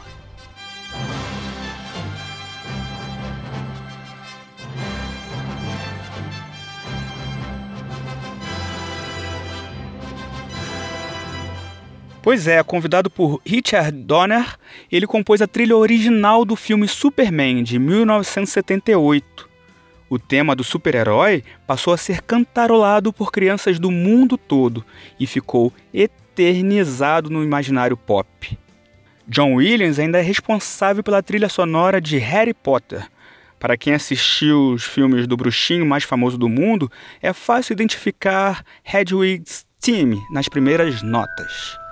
Pois 12.25 12.47
é, 12.47 12.63
convidado 12.63 13.07
por 13.07 13.39
Richard 13.45 13.95
Donner, 13.95 14.57
ele 14.91 15.05
compôs 15.05 15.43
a 15.43 15.47
trilha 15.47 15.77
original 15.77 16.43
do 16.43 16.55
filme 16.55 16.87
Superman 16.87 17.61
de 17.61 17.77
1978. 17.77 19.47
O 20.09 20.17
tema 20.17 20.55
do 20.55 20.63
super-herói 20.63 21.43
passou 21.67 21.93
a 21.93 21.97
ser 21.97 22.23
cantarolado 22.23 23.13
por 23.13 23.31
crianças 23.31 23.77
do 23.77 23.91
mundo 23.91 24.39
todo 24.39 24.83
e 25.19 25.27
ficou 25.27 25.71
eternizado 25.93 27.29
no 27.29 27.43
imaginário 27.43 27.95
pop. 27.95 28.57
John 29.27 29.53
Williams 29.53 29.99
ainda 29.99 30.17
é 30.17 30.23
responsável 30.23 31.03
pela 31.03 31.21
trilha 31.21 31.47
sonora 31.47 32.01
de 32.01 32.17
Harry 32.17 32.55
Potter. 32.55 33.07
Para 33.59 33.77
quem 33.77 33.93
assistiu 33.93 34.71
os 34.71 34.83
filmes 34.83 35.27
do 35.27 35.37
bruxinho 35.37 35.85
mais 35.85 36.03
famoso 36.03 36.39
do 36.39 36.49
mundo, 36.49 36.91
é 37.21 37.31
fácil 37.33 37.73
identificar 37.73 38.65
Hedwig's 38.83 39.63
Theme 39.79 40.19
nas 40.31 40.49
primeiras 40.49 41.03
notas. 41.03 41.84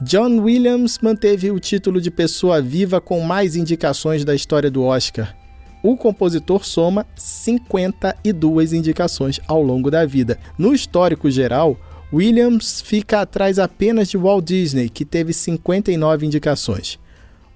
John 0.00 0.38
Williams 0.38 1.00
manteve 1.02 1.50
o 1.50 1.58
título 1.58 2.00
de 2.00 2.08
pessoa 2.08 2.62
viva 2.62 3.00
com 3.00 3.20
mais 3.20 3.56
indicações 3.56 4.24
da 4.24 4.32
história 4.32 4.70
do 4.70 4.84
Oscar. 4.84 5.36
O 5.82 5.96
compositor 5.96 6.64
soma 6.64 7.04
52 7.16 8.72
indicações 8.72 9.40
ao 9.48 9.60
longo 9.60 9.90
da 9.90 10.06
vida. 10.06 10.38
No 10.56 10.72
histórico 10.72 11.28
geral, 11.28 11.76
Williams 12.12 12.80
fica 12.80 13.22
atrás 13.22 13.58
apenas 13.58 14.08
de 14.08 14.16
Walt 14.16 14.44
Disney, 14.44 14.88
que 14.88 15.04
teve 15.04 15.32
59 15.32 16.26
indicações. 16.26 16.96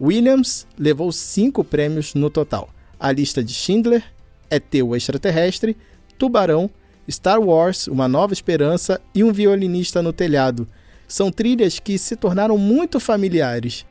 Williams 0.01 0.67
levou 0.77 1.13
cinco 1.13 1.63
prêmios 1.63 2.13
no 2.13 2.29
total: 2.29 2.71
A 2.99 3.13
Lista 3.13 3.43
de 3.43 3.55
Schindler, 3.55 4.03
ET 4.51 4.75
o 4.83 4.97
Extraterrestre, 4.97 5.77
Tubarão, 6.19 6.69
Star 7.09 7.41
Wars 7.41 7.87
Uma 7.87 8.09
Nova 8.09 8.33
Esperança 8.33 9.01
e 9.15 9.23
Um 9.23 9.33
Violinista 9.33 10.03
no 10.03 10.13
Telhado 10.13 10.67
são 11.13 11.31
trilhas 11.31 11.79
que 11.79 11.99
se 11.99 12.17
tornaram 12.17 12.57
muito 12.57 12.99
familiares. 12.99 13.85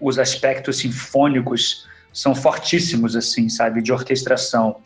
Os 0.00 0.16
aspectos 0.16 0.78
sinfônicos 0.78 1.84
são 2.12 2.36
fortíssimos, 2.36 3.16
assim, 3.16 3.48
sabe, 3.48 3.82
de 3.82 3.92
orquestração. 3.92 4.76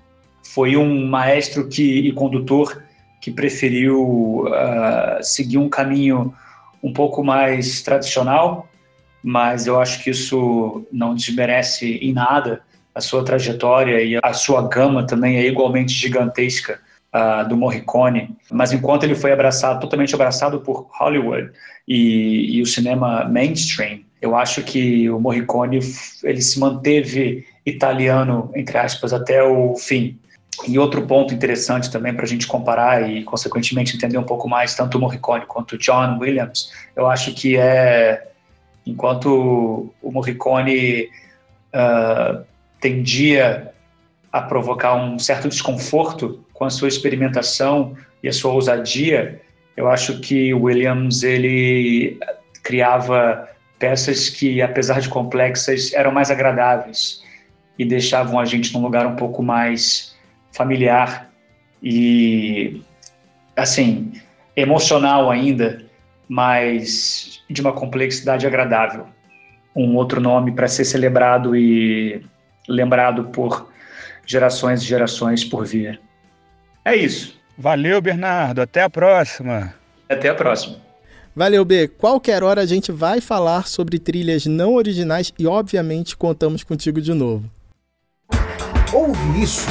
Foi 0.43 0.75
um 0.75 1.07
maestro 1.07 1.69
que, 1.69 1.83
e 1.83 2.11
condutor 2.13 2.83
que 3.21 3.31
preferiu 3.31 4.47
uh, 4.47 5.23
seguir 5.23 5.59
um 5.59 5.69
caminho 5.69 6.35
um 6.83 6.95
pouco 6.95 7.23
mais 7.23 7.83
tradicional, 7.83 8.71
mas 9.23 9.67
eu 9.67 9.79
acho 9.79 10.03
que 10.03 10.09
isso 10.09 10.87
não 10.91 11.15
desmerece 11.15 11.99
em 11.99 12.15
nada 12.15 12.63
a 12.95 13.03
sua 13.03 13.23
trajetória 13.23 14.03
e 14.03 14.19
a 14.23 14.33
sua 14.33 14.67
gama 14.67 15.07
também 15.07 15.37
é 15.37 15.47
igualmente 15.47 15.93
gigantesca 15.93 16.81
uh, 17.13 17.49
do 17.49 17.57
Morricone, 17.57 18.37
mas 18.51 18.73
enquanto 18.73 19.05
ele 19.05 19.15
foi 19.15 19.33
abraçado, 19.33 19.81
totalmente 19.81 20.15
abraçado 20.15 20.61
por 20.61 20.89
Hollywood 20.93 21.53
e, 21.87 22.57
e 22.57 22.63
o 22.63 22.67
cinema 22.67 23.25
mainstream, 23.25 24.01
eu 24.21 24.37
acho 24.37 24.63
que 24.63 25.11
o 25.11 25.19
Morricone 25.19 25.81
ele 26.23 26.43
se 26.43 26.59
manteve 26.59 27.45
italiano 27.67 28.51
entre 28.55 28.79
aspas 28.79 29.13
até 29.13 29.43
o 29.43 29.75
fim. 29.77 30.19
E 30.69 30.79
outro 30.79 31.07
ponto 31.07 31.35
interessante 31.35 31.91
também 31.91 32.15
para 32.15 32.25
a 32.25 32.29
gente 32.29 32.47
comparar 32.47 33.11
e, 33.11 33.25
consequentemente, 33.25 33.97
entender 33.97 34.19
um 34.19 34.23
pouco 34.23 34.49
mais 34.49 34.75
tanto 34.75 34.97
o 34.97 35.01
Morricone 35.01 35.47
quanto 35.47 35.73
o 35.73 35.79
John 35.79 36.19
Williams, 36.21 36.71
eu 36.95 37.09
acho 37.09 37.33
que 37.33 37.57
é, 37.57 38.29
enquanto 38.87 39.91
o 40.01 40.13
Morricone 40.13 41.09
uh, 41.75 42.45
tendia 42.81 43.73
a 44.31 44.41
provocar 44.41 44.95
um 44.95 45.19
certo 45.19 45.49
desconforto 45.49 46.45
com 46.63 46.67
a 46.67 46.71
sua 46.71 46.87
experimentação 46.87 47.97
e 48.23 48.29
a 48.29 48.33
sua 48.33 48.53
ousadia, 48.53 49.41
eu 49.77 49.89
acho 49.89 50.21
que 50.21 50.55
Williams 50.55 51.25
ele 51.25 52.21
criava 52.63 53.49
peças 53.81 54.29
que, 54.29 54.63
apesar 54.63 55.01
de 55.01 55.09
complexas, 55.09 55.93
eram 55.93 56.13
mais 56.13 56.31
agradáveis 56.31 57.21
e 57.77 57.85
deixavam 57.85 58.39
a 58.39 58.45
gente 58.45 58.73
num 58.73 58.81
lugar 58.81 59.05
um 59.09 59.17
pouco 59.17 59.43
mais 59.43 60.15
familiar 60.53 61.33
e, 61.83 62.81
assim, 63.57 64.13
emocional 64.55 65.33
ainda, 65.33 65.85
mas 66.29 67.43
de 67.51 67.61
uma 67.61 67.73
complexidade 67.73 68.47
agradável. 68.47 69.07
Um 69.75 69.97
outro 69.97 70.21
nome 70.21 70.53
para 70.53 70.69
ser 70.69 70.85
celebrado 70.85 71.57
e 71.57 72.25
lembrado 72.69 73.25
por 73.31 73.69
gerações 74.25 74.81
e 74.81 74.85
gerações 74.85 75.43
por 75.43 75.67
vir. 75.67 76.01
É 76.85 76.97
isso. 76.97 77.37
Valeu, 77.57 78.01
Bernardo. 78.01 78.61
Até 78.61 78.83
a 78.83 78.91
próxima. 78.91 79.75
Até 80.09 80.29
a 80.29 80.35
próxima. 80.35 80.77
Valeu, 81.35 81.65
B. 81.65 81.89
Qualquer 81.89 82.43
hora 82.43 82.61
a 82.61 82.67
gente 82.67 82.93
vai 82.93 83.21
falar 83.21 83.67
sobre 83.67 83.99
trilhas 83.99 84.45
não 84.45 84.75
originais 84.75 85.33
e, 85.39 85.47
obviamente, 85.47 86.17
contamos 86.17 86.63
contigo 86.63 87.01
de 87.01 87.15
novo. 87.15 87.51
Ouve 88.93 89.43
isso. 89.43 89.67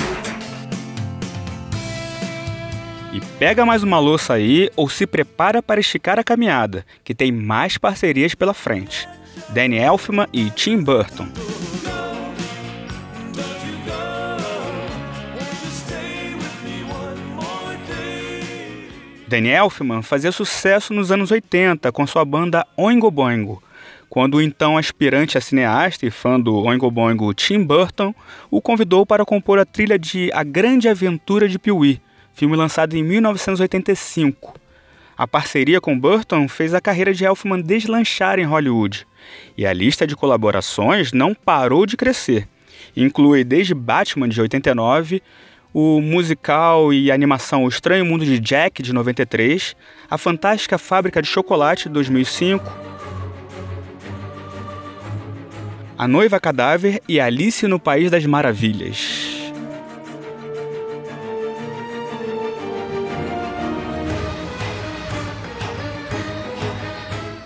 E 3.14 3.20
pega 3.38 3.66
mais 3.66 3.84
uma 3.84 4.00
louça 4.00 4.34
aí 4.34 4.72
ou 4.76 4.90
se 4.90 5.06
prepara 5.06 5.62
para 5.62 5.80
esticar 5.80 6.18
a 6.18 6.24
caminhada, 6.24 6.86
que 7.04 7.14
tem 7.14 7.32
mais 7.32 7.78
parcerias 7.78 8.34
pela 8.34 8.54
frente. 8.54 9.08
Danny 9.50 9.78
Elfman 9.78 10.28
e 10.32 10.50
Tim 10.50 10.82
Burton. 10.82 11.28
Danny 19.32 19.48
Elfman 19.48 20.02
fazia 20.02 20.30
sucesso 20.30 20.94
nos 20.94 21.10
anos 21.10 21.32
80 21.32 21.90
com 21.94 22.06
sua 22.06 22.26
banda 22.26 22.68
Oingo 22.76 23.10
Boingo, 23.10 23.64
quando 24.10 24.36
o 24.36 24.42
então 24.42 24.78
aspirante 24.78 25.38
a 25.38 25.42
cineasta 25.42 26.06
e 26.06 26.12
fã 26.12 26.38
do 26.38 26.54
Oingo 26.54 26.92
Boingo 26.92 27.34
Tim 27.34 27.64
Burton 27.64 28.14
o 28.50 28.62
convidou 28.62 29.06
para 29.06 29.24
compor 29.24 29.58
a 29.58 29.64
trilha 29.64 29.98
de 29.98 30.30
A 30.34 30.44
Grande 30.44 30.90
Aventura 30.90 31.48
de 31.48 31.58
Pee-wee, 31.58 32.02
filme 32.34 32.58
lançado 32.58 32.94
em 32.94 33.04
1985. 33.04 34.54
A 35.18 35.26
parceria 35.26 35.80
com 35.80 35.98
Burton 35.98 36.50
fez 36.50 36.74
a 36.74 36.82
carreira 36.82 37.14
de 37.14 37.24
Elfman 37.24 37.62
deslanchar 37.62 38.38
em 38.38 38.44
Hollywood, 38.44 39.08
e 39.58 39.66
a 39.66 39.72
lista 39.72 40.06
de 40.06 40.14
colaborações 40.14 41.14
não 41.14 41.34
parou 41.34 41.86
de 41.86 41.96
crescer. 41.96 42.50
Inclui 42.98 43.46
desde 43.46 43.74
Batman 43.74 44.28
de 44.28 44.42
89, 44.42 45.24
o 45.74 46.02
musical 46.02 46.94
e 46.94 47.12
animação 47.12 47.64
O 47.64 47.68
Estranho 47.68 48.06
Mundo 48.06 48.26
de 48.26 48.40
Jack, 48.40 48.82
de 48.82 48.94
93, 48.94 49.76
A 50.10 50.18
Fantástica 50.18 50.78
Fábrica 50.78 51.22
de 51.22 51.28
Chocolate, 51.28 51.84
de 51.84 51.94
2005, 51.94 52.64
A 55.98 56.08
Noiva 56.08 56.40
Cadáver 56.40 57.02
e 57.08 57.20
Alice 57.20 57.66
no 57.68 57.80
País 57.80 58.12
das 58.12 58.26
Maravilhas. 58.26 59.52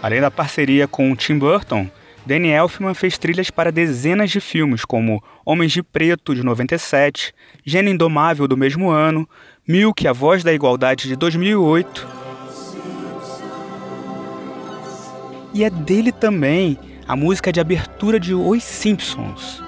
Além 0.02 0.22
da 0.22 0.30
parceria 0.30 0.88
com 0.88 1.16
Tim 1.16 1.40
Burton, 1.40 1.90
Danny 2.26 2.50
Elfman 2.50 2.94
fez 2.94 3.18
trilhas 3.18 3.50
para 3.50 3.72
dezenas 3.72 4.32
de 4.32 4.40
filmes, 4.40 4.86
como 4.86 5.24
Homens 5.46 5.72
de 5.72 5.84
Preto, 5.84 6.34
de 6.34 6.42
97, 6.42 7.32
Gênio 7.64 7.94
Indomável, 7.94 8.48
do 8.48 8.58
mesmo 8.58 8.90
ano, 8.90 9.30
Milk, 9.68 10.08
A 10.08 10.12
Voz 10.12 10.44
da 10.44 10.52
Igualdade, 10.52 11.08
de 11.08 11.16
2008. 11.16 12.08
E 15.54 15.64
é 15.64 15.70
dele 15.70 16.12
também 16.12 16.80
a 17.08 17.16
música 17.16 17.54
de 17.54 17.60
abertura 17.60 18.20
de 18.20 18.34
Os 18.34 18.64
Simpsons. 18.64 19.62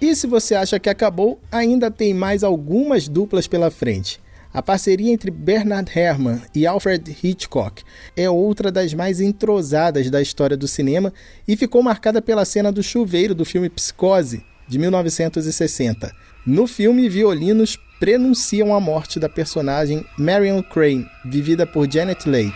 E 0.00 0.16
se 0.16 0.26
você 0.26 0.54
acha 0.54 0.80
que 0.80 0.88
acabou, 0.88 1.38
ainda 1.52 1.90
tem 1.90 2.14
mais 2.14 2.42
algumas 2.42 3.08
duplas 3.08 3.46
pela 3.46 3.70
frente. 3.70 4.18
A 4.54 4.60
parceria 4.60 5.10
entre 5.10 5.30
Bernard 5.30 5.90
Herrmann 5.98 6.42
e 6.54 6.66
Alfred 6.66 7.16
Hitchcock 7.22 7.82
é 8.14 8.28
outra 8.28 8.70
das 8.70 8.92
mais 8.92 9.18
entrosadas 9.18 10.10
da 10.10 10.20
história 10.20 10.58
do 10.58 10.68
cinema 10.68 11.10
e 11.48 11.56
ficou 11.56 11.82
marcada 11.82 12.20
pela 12.20 12.44
cena 12.44 12.70
do 12.70 12.82
chuveiro 12.82 13.34
do 13.34 13.46
filme 13.46 13.70
Psicose, 13.70 14.44
de 14.68 14.78
1960. 14.78 16.14
No 16.44 16.66
filme, 16.66 17.08
violinos 17.08 17.78
prenunciam 17.98 18.74
a 18.74 18.80
morte 18.80 19.18
da 19.18 19.26
personagem 19.26 20.04
Marion 20.18 20.62
Crane, 20.62 21.08
vivida 21.24 21.66
por 21.66 21.90
Janet 21.90 22.28
Leigh. 22.28 22.52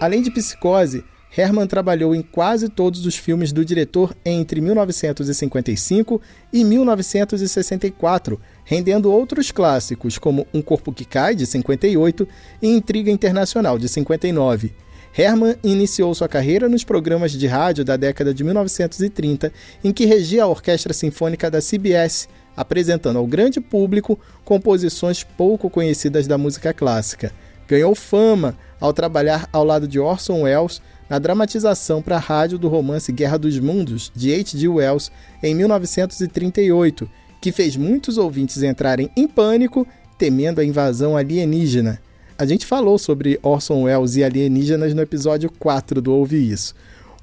Além 0.00 0.22
de 0.22 0.30
Psicose, 0.30 1.02
Herman 1.36 1.66
trabalhou 1.66 2.14
em 2.14 2.22
quase 2.22 2.68
todos 2.68 3.04
os 3.06 3.16
filmes 3.16 3.52
do 3.52 3.64
diretor 3.64 4.14
entre 4.24 4.60
1955 4.60 6.22
e 6.52 6.62
1964, 6.62 8.40
rendendo 8.64 9.10
outros 9.10 9.50
clássicos 9.50 10.16
como 10.16 10.46
Um 10.54 10.62
Corpo 10.62 10.92
que 10.92 11.04
Cai, 11.04 11.34
de 11.34 11.44
58, 11.44 12.28
e 12.62 12.68
Intriga 12.68 13.10
Internacional, 13.10 13.78
de 13.78 13.88
59. 13.88 14.72
Herman 15.16 15.56
iniciou 15.62 16.14
sua 16.14 16.28
carreira 16.28 16.68
nos 16.68 16.84
programas 16.84 17.32
de 17.32 17.46
rádio 17.48 17.84
da 17.84 17.96
década 17.96 18.32
de 18.32 18.44
1930, 18.44 19.52
em 19.82 19.92
que 19.92 20.06
regia 20.06 20.44
a 20.44 20.48
Orquestra 20.48 20.92
Sinfônica 20.92 21.50
da 21.50 21.60
CBS, 21.60 22.28
apresentando 22.56 23.18
ao 23.18 23.26
grande 23.26 23.60
público 23.60 24.18
composições 24.44 25.24
pouco 25.24 25.68
conhecidas 25.68 26.28
da 26.28 26.38
música 26.38 26.72
clássica. 26.72 27.32
Ganhou 27.66 27.94
fama 27.94 28.56
ao 28.80 28.92
trabalhar 28.92 29.48
ao 29.52 29.64
lado 29.64 29.88
de 29.88 29.98
Orson 29.98 30.42
Welles 30.42 30.82
na 31.08 31.18
dramatização 31.18 32.00
para 32.00 32.18
rádio 32.18 32.58
do 32.58 32.68
romance 32.68 33.12
Guerra 33.12 33.38
dos 33.38 33.58
Mundos, 33.58 34.10
de 34.14 34.32
H.G. 34.32 34.68
Wells, 34.68 35.10
em 35.42 35.54
1938, 35.54 37.08
que 37.40 37.52
fez 37.52 37.76
muitos 37.76 38.16
ouvintes 38.16 38.62
entrarem 38.62 39.10
em 39.16 39.28
pânico, 39.28 39.86
temendo 40.18 40.60
a 40.60 40.64
invasão 40.64 41.16
alienígena. 41.16 42.00
A 42.36 42.46
gente 42.46 42.66
falou 42.66 42.98
sobre 42.98 43.38
Orson 43.42 43.82
Welles 43.82 44.16
e 44.16 44.24
alienígenas 44.24 44.94
no 44.94 45.02
episódio 45.02 45.50
4 45.58 46.00
do 46.00 46.12
Ouvi 46.12 46.50
Isso. 46.50 46.74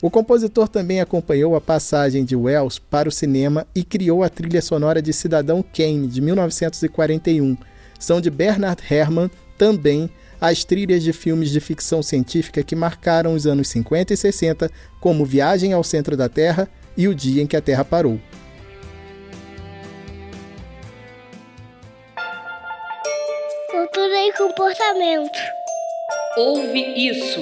O 0.02 0.10
compositor 0.10 0.68
também 0.68 1.00
acompanhou 1.00 1.56
a 1.56 1.62
passagem 1.62 2.26
de 2.26 2.36
Wells 2.36 2.80
para 2.80 3.10
o 3.10 3.12
cinema 3.12 3.68
e 3.76 3.84
criou 3.84 4.24
a 4.24 4.30
trilha 4.30 4.62
sonora 4.62 5.02
de 5.02 5.14
Cidadão 5.14 5.64
Kane, 5.64 6.08
de 6.08 6.22
1941. 6.22 7.56
São 8.00 8.20
de 8.20 8.32
Bernard 8.32 8.82
Herrmann, 8.90 9.30
também 9.58 10.10
as 10.42 10.64
trilhas 10.64 11.04
de 11.04 11.14
filmes 11.14 11.52
de 11.52 11.60
ficção 11.60 12.02
científica 12.02 12.64
que 12.64 12.76
marcaram 12.76 13.36
os 13.36 13.46
anos 13.46 13.68
50 13.68 14.14
e 14.14 14.18
60, 14.18 14.72
como 15.00 15.24
Viagem 15.24 15.72
ao 15.72 15.84
Centro 15.84 16.18
da 16.18 16.28
Terra 16.28 16.68
e 16.98 17.08
O 17.08 17.14
Dia 17.14 17.44
em 17.44 17.48
que 17.48 17.56
a 17.56 17.62
Terra 17.62 17.86
Parou. 17.86 18.20
Cultura 23.70 24.28
e 24.28 24.34
comportamento. 24.34 25.40
Ouve 26.38 27.10
isso. 27.10 27.42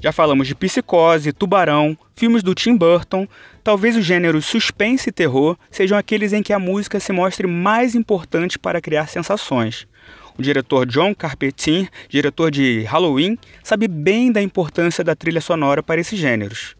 Já 0.00 0.12
falamos 0.12 0.46
de 0.46 0.54
Psicose, 0.54 1.32
Tubarão, 1.32 1.98
filmes 2.14 2.40
do 2.40 2.54
Tim 2.54 2.76
Burton. 2.76 3.26
Talvez 3.64 3.96
os 3.96 4.04
gêneros 4.04 4.46
suspense 4.46 5.08
e 5.08 5.12
terror 5.12 5.58
sejam 5.72 5.98
aqueles 5.98 6.32
em 6.32 6.40
que 6.40 6.52
a 6.52 6.58
música 6.58 7.00
se 7.00 7.12
mostre 7.12 7.48
mais 7.48 7.96
importante 7.96 8.60
para 8.60 8.80
criar 8.80 9.08
sensações. 9.08 9.88
O 10.38 10.42
diretor 10.42 10.86
John 10.86 11.12
Carpenter, 11.16 11.90
diretor 12.08 12.48
de 12.48 12.82
Halloween, 12.82 13.36
sabe 13.60 13.88
bem 13.88 14.30
da 14.30 14.40
importância 14.40 15.02
da 15.02 15.16
trilha 15.16 15.40
sonora 15.40 15.82
para 15.82 16.00
esses 16.00 16.16
gêneros. 16.16 16.76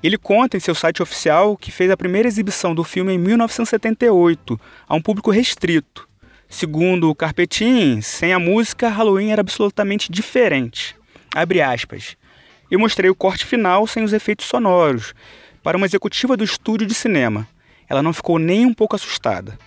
Ele 0.00 0.16
conta 0.16 0.56
em 0.56 0.60
seu 0.60 0.76
site 0.76 1.02
oficial 1.02 1.56
que 1.56 1.72
fez 1.72 1.90
a 1.90 1.96
primeira 1.96 2.28
exibição 2.28 2.72
do 2.72 2.84
filme 2.84 3.12
em 3.12 3.18
1978, 3.18 4.60
a 4.88 4.94
um 4.94 5.02
público 5.02 5.32
restrito. 5.32 6.08
Segundo 6.48 7.10
o 7.10 7.16
Carpetin, 7.16 8.00
sem 8.00 8.32
a 8.32 8.38
música, 8.38 8.88
Halloween 8.88 9.32
era 9.32 9.40
absolutamente 9.40 10.12
diferente. 10.12 10.94
Abre 11.34 11.62
aspas. 11.62 12.16
Eu 12.70 12.78
mostrei 12.78 13.08
o 13.08 13.14
corte 13.14 13.44
final 13.46 13.86
sem 13.86 14.02
os 14.04 14.12
efeitos 14.12 14.46
sonoros 14.46 15.14
para 15.62 15.76
uma 15.76 15.86
executiva 15.86 16.36
do 16.36 16.44
estúdio 16.44 16.86
de 16.86 16.94
cinema. 16.94 17.46
Ela 17.88 18.02
não 18.02 18.12
ficou 18.12 18.38
nem 18.38 18.66
um 18.66 18.74
pouco 18.74 18.96
assustada. 18.96 19.58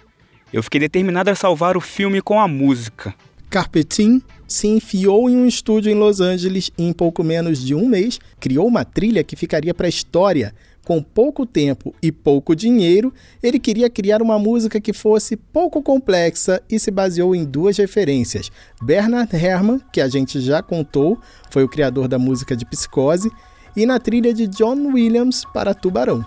Eu 0.53 0.61
fiquei 0.61 0.79
determinada 0.79 1.31
a 1.31 1.35
salvar 1.35 1.75
o 1.75 1.81
filme 1.81 2.21
com 2.21 2.39
a 2.39 2.47
música. 2.47 3.13
Carpetin 3.49 4.21
se 4.47 4.67
enfiou 4.67 5.29
em 5.29 5.35
um 5.37 5.47
estúdio 5.47 5.91
em 5.91 5.95
Los 5.95 6.19
Angeles 6.19 6.71
e, 6.77 6.83
em 6.83 6.93
pouco 6.93 7.23
menos 7.23 7.63
de 7.63 7.73
um 7.73 7.87
mês, 7.87 8.19
criou 8.39 8.67
uma 8.67 8.85
trilha 8.85 9.23
que 9.23 9.35
ficaria 9.35 9.73
para 9.73 9.87
a 9.87 9.89
história, 9.89 10.53
com 10.85 11.01
pouco 11.01 11.45
tempo 11.45 11.93
e 12.01 12.11
pouco 12.11 12.55
dinheiro, 12.55 13.11
ele 13.41 13.59
queria 13.59 13.89
criar 13.89 14.21
uma 14.21 14.37
música 14.37 14.79
que 14.79 14.93
fosse 14.93 15.35
pouco 15.35 15.81
complexa 15.81 16.61
e 16.69 16.79
se 16.79 16.91
baseou 16.91 17.35
em 17.35 17.43
duas 17.43 17.75
referências. 17.77 18.51
Bernard 18.81 19.35
Herrmann, 19.35 19.81
que 19.91 19.99
a 19.99 20.07
gente 20.07 20.39
já 20.39 20.61
contou, 20.61 21.19
foi 21.49 21.63
o 21.63 21.67
criador 21.67 22.07
da 22.07 22.19
música 22.19 22.55
de 22.55 22.65
Psicose, 22.65 23.31
e 23.75 23.85
na 23.85 23.99
trilha 23.99 24.33
de 24.33 24.47
John 24.47 24.93
Williams 24.93 25.43
para 25.51 25.73
Tubarão. 25.73 26.23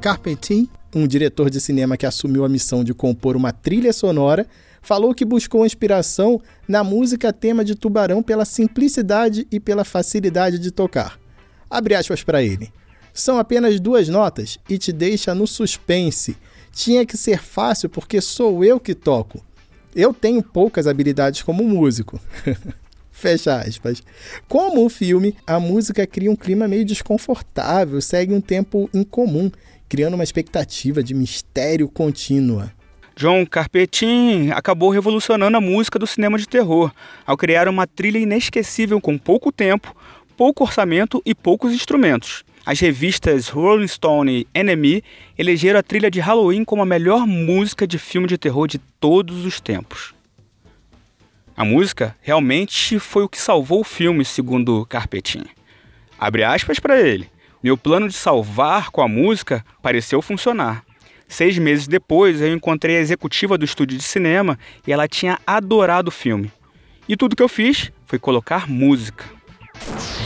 Carpentier 0.00 0.68
um 0.96 1.06
diretor 1.06 1.50
de 1.50 1.60
cinema 1.60 1.96
que 1.96 2.06
assumiu 2.06 2.44
a 2.44 2.48
missão 2.48 2.82
de 2.82 2.94
compor 2.94 3.36
uma 3.36 3.52
trilha 3.52 3.92
sonora, 3.92 4.46
falou 4.80 5.14
que 5.14 5.24
buscou 5.26 5.66
inspiração 5.66 6.40
na 6.66 6.82
música 6.82 7.32
tema 7.32 7.62
de 7.62 7.74
Tubarão 7.74 8.22
pela 8.22 8.46
simplicidade 8.46 9.46
e 9.50 9.60
pela 9.60 9.84
facilidade 9.84 10.58
de 10.58 10.70
tocar. 10.70 11.18
Abre 11.68 11.94
aspas 11.94 12.22
para 12.22 12.42
ele. 12.42 12.72
São 13.12 13.38
apenas 13.38 13.78
duas 13.78 14.08
notas 14.08 14.58
e 14.68 14.78
te 14.78 14.92
deixa 14.92 15.34
no 15.34 15.46
suspense. 15.46 16.36
Tinha 16.72 17.04
que 17.04 17.16
ser 17.16 17.42
fácil 17.42 17.90
porque 17.90 18.20
sou 18.20 18.64
eu 18.64 18.80
que 18.80 18.94
toco. 18.94 19.44
Eu 19.94 20.14
tenho 20.14 20.42
poucas 20.42 20.86
habilidades 20.86 21.42
como 21.42 21.62
músico. 21.64 22.20
Fecha 23.10 23.56
aspas. 23.56 24.02
Como 24.46 24.84
o 24.84 24.90
filme, 24.90 25.34
a 25.46 25.58
música 25.58 26.06
cria 26.06 26.30
um 26.30 26.36
clima 26.36 26.68
meio 26.68 26.84
desconfortável, 26.84 28.00
segue 28.00 28.32
um 28.32 28.40
tempo 28.40 28.90
incomum 28.92 29.50
criando 29.88 30.14
uma 30.14 30.24
expectativa 30.24 31.02
de 31.02 31.14
mistério 31.14 31.88
contínua. 31.88 32.72
John 33.16 33.46
Carpetin 33.46 34.50
acabou 34.50 34.90
revolucionando 34.90 35.56
a 35.56 35.60
música 35.60 35.98
do 35.98 36.06
cinema 36.06 36.38
de 36.38 36.46
terror 36.46 36.92
ao 37.24 37.36
criar 37.36 37.66
uma 37.66 37.86
trilha 37.86 38.18
inesquecível 38.18 39.00
com 39.00 39.16
pouco 39.16 39.50
tempo, 39.50 39.96
pouco 40.36 40.64
orçamento 40.64 41.22
e 41.24 41.34
poucos 41.34 41.72
instrumentos. 41.72 42.44
As 42.66 42.80
revistas 42.80 43.48
Rolling 43.48 43.88
Stone 43.88 44.46
e 44.52 44.62
NME 44.62 45.02
elegeram 45.38 45.78
a 45.78 45.82
trilha 45.82 46.10
de 46.10 46.20
Halloween 46.20 46.64
como 46.64 46.82
a 46.82 46.86
melhor 46.86 47.26
música 47.26 47.86
de 47.86 47.98
filme 47.98 48.26
de 48.26 48.36
terror 48.36 48.66
de 48.66 48.78
todos 49.00 49.46
os 49.46 49.60
tempos. 49.60 50.12
A 51.56 51.64
música 51.64 52.14
realmente 52.20 52.98
foi 52.98 53.22
o 53.22 53.28
que 53.28 53.40
salvou 53.40 53.80
o 53.80 53.84
filme, 53.84 54.26
segundo 54.26 54.84
Carpetin. 54.84 55.44
Abre 56.18 56.44
aspas 56.44 56.78
para 56.78 57.00
ele. 57.00 57.30
Meu 57.62 57.76
plano 57.76 58.08
de 58.08 58.14
salvar 58.14 58.90
com 58.90 59.00
a 59.00 59.08
música 59.08 59.64
pareceu 59.82 60.20
funcionar. 60.20 60.84
Seis 61.28 61.58
meses 61.58 61.88
depois, 61.88 62.40
eu 62.40 62.52
encontrei 62.52 62.96
a 62.96 63.00
executiva 63.00 63.58
do 63.58 63.64
estúdio 63.64 63.98
de 63.98 64.04
cinema 64.04 64.58
e 64.86 64.92
ela 64.92 65.08
tinha 65.08 65.38
adorado 65.46 66.08
o 66.08 66.12
filme. 66.12 66.52
E 67.08 67.16
tudo 67.16 67.34
que 67.34 67.42
eu 67.42 67.48
fiz 67.48 67.90
foi 68.04 68.18
colocar 68.18 68.68
música. 68.68 69.24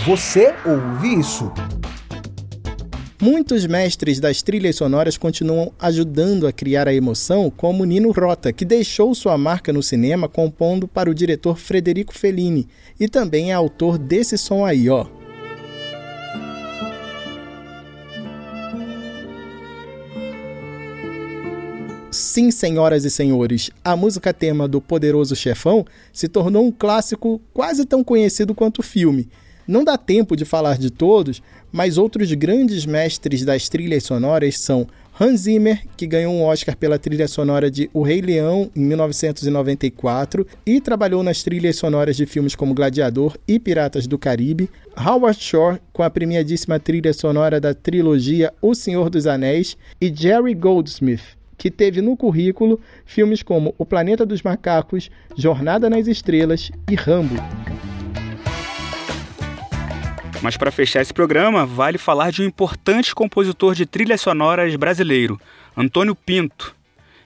Você 0.05 0.55
ouve 0.65 1.19
isso? 1.19 1.53
Muitos 3.23 3.67
mestres 3.67 4.19
das 4.19 4.41
trilhas 4.41 4.77
sonoras 4.77 5.19
continuam 5.19 5.75
ajudando 5.79 6.47
a 6.47 6.53
criar 6.53 6.89
a 6.89 6.95
emoção, 6.95 7.51
como 7.55 7.85
Nino 7.85 8.11
Rota, 8.13 8.51
que 8.51 8.65
deixou 8.65 9.15
sua 9.15 9.37
marca 9.37 9.75
no 9.75 9.83
cinema 9.83 10.27
compondo 10.27 10.89
para 10.89 11.11
o 11.11 11.15
diretor 11.15 11.59
Frederico 11.59 12.17
Fellini 12.17 12.67
e 12.99 13.09
também 13.09 13.51
é 13.51 13.55
autor 13.55 13.99
desse 13.99 14.39
som 14.39 14.65
aí, 14.65 14.89
ó. 14.89 15.20
Sim, 22.33 22.53
senhoras 22.53 23.05
e 23.05 23.11
senhores, 23.11 23.73
a 23.85 23.97
música 23.97 24.33
tema 24.33 24.69
do 24.69 24.81
Poderoso 24.81 25.35
Chefão 25.35 25.85
se 26.13 26.29
tornou 26.29 26.65
um 26.65 26.71
clássico 26.71 27.41
quase 27.53 27.85
tão 27.85 28.05
conhecido 28.05 28.55
quanto 28.55 28.79
o 28.79 28.83
filme. 28.85 29.29
Não 29.67 29.83
dá 29.83 29.99
tempo 29.99 30.37
de 30.37 30.45
falar 30.45 30.79
de 30.79 30.91
todos, 30.91 31.43
mas 31.73 31.99
outros 31.99 32.33
grandes 32.35 32.87
mestres 32.87 33.45
das 33.45 33.69
trilhas 33.69 34.05
sonoras 34.05 34.61
são 34.61 34.87
Hans 35.21 35.41
Zimmer, 35.41 35.83
que 35.97 36.07
ganhou 36.07 36.33
um 36.33 36.45
Oscar 36.45 36.77
pela 36.77 37.01
trilha 37.01 37.27
sonora 37.27 37.69
de 37.69 37.91
O 37.93 38.01
Rei 38.01 38.21
Leão 38.21 38.71
em 38.77 38.81
1994 38.81 40.47
e 40.65 40.81
trabalhou 40.81 41.25
nas 41.25 41.43
trilhas 41.43 41.75
sonoras 41.75 42.17
de 42.17 42.27
filmes 42.27 42.55
como 42.55 42.75
Gladiador 42.75 43.37
e 43.49 43.59
Piratas 43.59 44.07
do 44.07 44.17
Caribe. 44.17 44.71
Howard 44.97 45.43
Shore, 45.43 45.81
com 45.93 46.05
a 46.05 46.09
premiadíssima 46.09 46.79
trilha 46.79 47.13
sonora 47.13 47.61
da 47.61 47.75
trilogia 47.75 48.55
O 48.63 48.73
Senhor 48.73 49.11
dos 49.11 49.27
Anéis. 49.27 49.77
E 50.01 50.15
Jerry 50.15 50.55
Goldsmith, 50.55 51.40
que 51.61 51.71
teve 51.71 52.01
no 52.01 52.17
currículo 52.17 52.81
filmes 53.05 53.43
como 53.43 53.75
O 53.77 53.85
Planeta 53.85 54.25
dos 54.25 54.41
Macacos, 54.41 55.11
Jornada 55.37 55.91
nas 55.91 56.09
Estrelas 56.09 56.71
e 56.91 56.95
Rambo. 56.95 57.35
Mas 60.41 60.57
para 60.57 60.71
fechar 60.71 61.03
esse 61.03 61.13
programa, 61.13 61.67
vale 61.67 61.99
falar 61.99 62.33
de 62.33 62.41
um 62.41 62.47
importante 62.47 63.15
compositor 63.15 63.75
de 63.75 63.85
trilhas 63.85 64.23
sonoras 64.23 64.75
brasileiro, 64.75 65.39
Antônio 65.77 66.15
Pinto. 66.15 66.75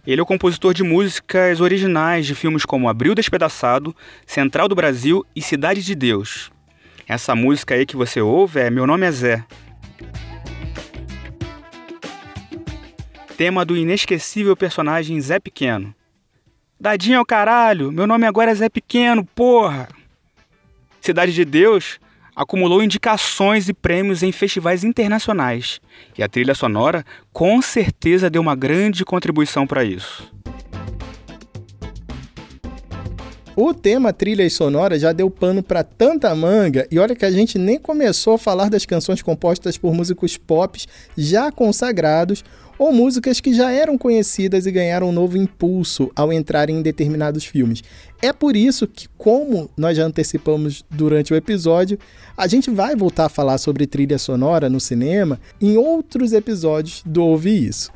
Ele 0.04 0.18
é 0.18 0.22
o 0.24 0.26
compositor 0.26 0.74
de 0.74 0.82
músicas 0.82 1.60
originais 1.60 2.26
de 2.26 2.34
filmes 2.34 2.64
como 2.64 2.88
Abril 2.88 3.14
Despedaçado, 3.14 3.94
Central 4.26 4.66
do 4.66 4.74
Brasil 4.74 5.24
e 5.36 5.40
Cidade 5.40 5.80
de 5.80 5.94
Deus. 5.94 6.50
Essa 7.06 7.36
música 7.36 7.76
aí 7.76 7.86
que 7.86 7.96
você 7.96 8.20
ouve 8.20 8.58
é 8.58 8.68
Meu 8.68 8.84
Nome 8.84 9.06
é 9.06 9.12
Zé. 9.12 9.44
Tema 13.36 13.64
do 13.64 13.76
inesquecível 13.76 14.56
personagem 14.56 15.20
Zé 15.20 15.40
Pequeno. 15.40 15.92
Dadinho 16.78 17.16
é 17.16 17.20
o 17.20 17.26
caralho, 17.26 17.90
meu 17.90 18.06
nome 18.06 18.26
agora 18.26 18.52
é 18.52 18.54
Zé 18.54 18.68
Pequeno, 18.68 19.24
porra! 19.24 19.88
Cidade 21.00 21.32
de 21.32 21.44
Deus 21.44 21.98
acumulou 22.36 22.80
indicações 22.80 23.68
e 23.68 23.74
prêmios 23.74 24.22
em 24.22 24.30
festivais 24.30 24.84
internacionais, 24.84 25.80
e 26.16 26.22
a 26.22 26.28
trilha 26.28 26.54
sonora 26.54 27.04
com 27.32 27.60
certeza 27.60 28.30
deu 28.30 28.40
uma 28.40 28.54
grande 28.54 29.04
contribuição 29.04 29.66
para 29.66 29.82
isso. 29.82 30.32
O 33.56 33.72
tema 33.72 34.12
trilhas 34.12 34.52
sonoras 34.52 35.00
já 35.00 35.12
deu 35.12 35.30
pano 35.30 35.62
para 35.62 35.84
tanta 35.84 36.34
manga, 36.34 36.88
e 36.90 36.98
olha 36.98 37.14
que 37.14 37.24
a 37.24 37.30
gente 37.30 37.56
nem 37.56 37.78
começou 37.78 38.34
a 38.34 38.38
falar 38.38 38.68
das 38.68 38.84
canções 38.84 39.22
compostas 39.22 39.78
por 39.78 39.94
músicos 39.94 40.36
pop 40.36 40.80
já 41.16 41.52
consagrados 41.52 42.44
ou 42.78 42.92
músicas 42.92 43.40
que 43.40 43.52
já 43.52 43.70
eram 43.70 43.96
conhecidas 43.96 44.66
e 44.66 44.72
ganharam 44.72 45.08
um 45.08 45.12
novo 45.12 45.36
impulso 45.36 46.10
ao 46.14 46.32
entrarem 46.32 46.76
em 46.76 46.82
determinados 46.82 47.44
filmes. 47.44 47.82
É 48.22 48.32
por 48.32 48.56
isso 48.56 48.86
que, 48.86 49.08
como 49.16 49.70
nós 49.76 49.96
já 49.96 50.04
antecipamos 50.04 50.84
durante 50.90 51.32
o 51.32 51.36
episódio, 51.36 51.98
a 52.36 52.46
gente 52.46 52.70
vai 52.70 52.96
voltar 52.96 53.26
a 53.26 53.28
falar 53.28 53.58
sobre 53.58 53.86
trilha 53.86 54.18
sonora 54.18 54.68
no 54.68 54.80
cinema 54.80 55.40
em 55.60 55.76
outros 55.76 56.32
episódios 56.32 57.02
do 57.04 57.22
Ouvi 57.22 57.66
Isso. 57.66 57.92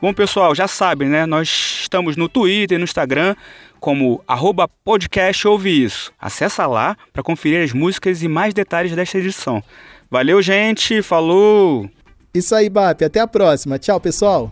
Bom, 0.00 0.12
pessoal, 0.12 0.52
já 0.52 0.66
sabem, 0.66 1.08
né? 1.08 1.26
Nós 1.26 1.48
estamos 1.82 2.16
no 2.16 2.28
Twitter 2.28 2.74
e 2.74 2.78
no 2.78 2.84
Instagram 2.84 3.36
como 3.82 4.22
arroba 4.28 4.68
podcast 4.68 5.46
ouve 5.46 5.84
isso. 5.84 6.12
Acessa 6.16 6.66
lá 6.66 6.96
para 7.12 7.22
conferir 7.22 7.64
as 7.64 7.72
músicas 7.72 8.22
e 8.22 8.28
mais 8.28 8.54
detalhes 8.54 8.94
desta 8.94 9.18
edição. 9.18 9.62
Valeu, 10.08 10.40
gente. 10.40 11.02
Falou! 11.02 11.90
Isso 12.34 12.54
aí, 12.54 12.68
BAP. 12.68 13.02
Até 13.02 13.20
a 13.20 13.26
próxima. 13.26 13.78
Tchau, 13.78 14.00
pessoal. 14.00 14.50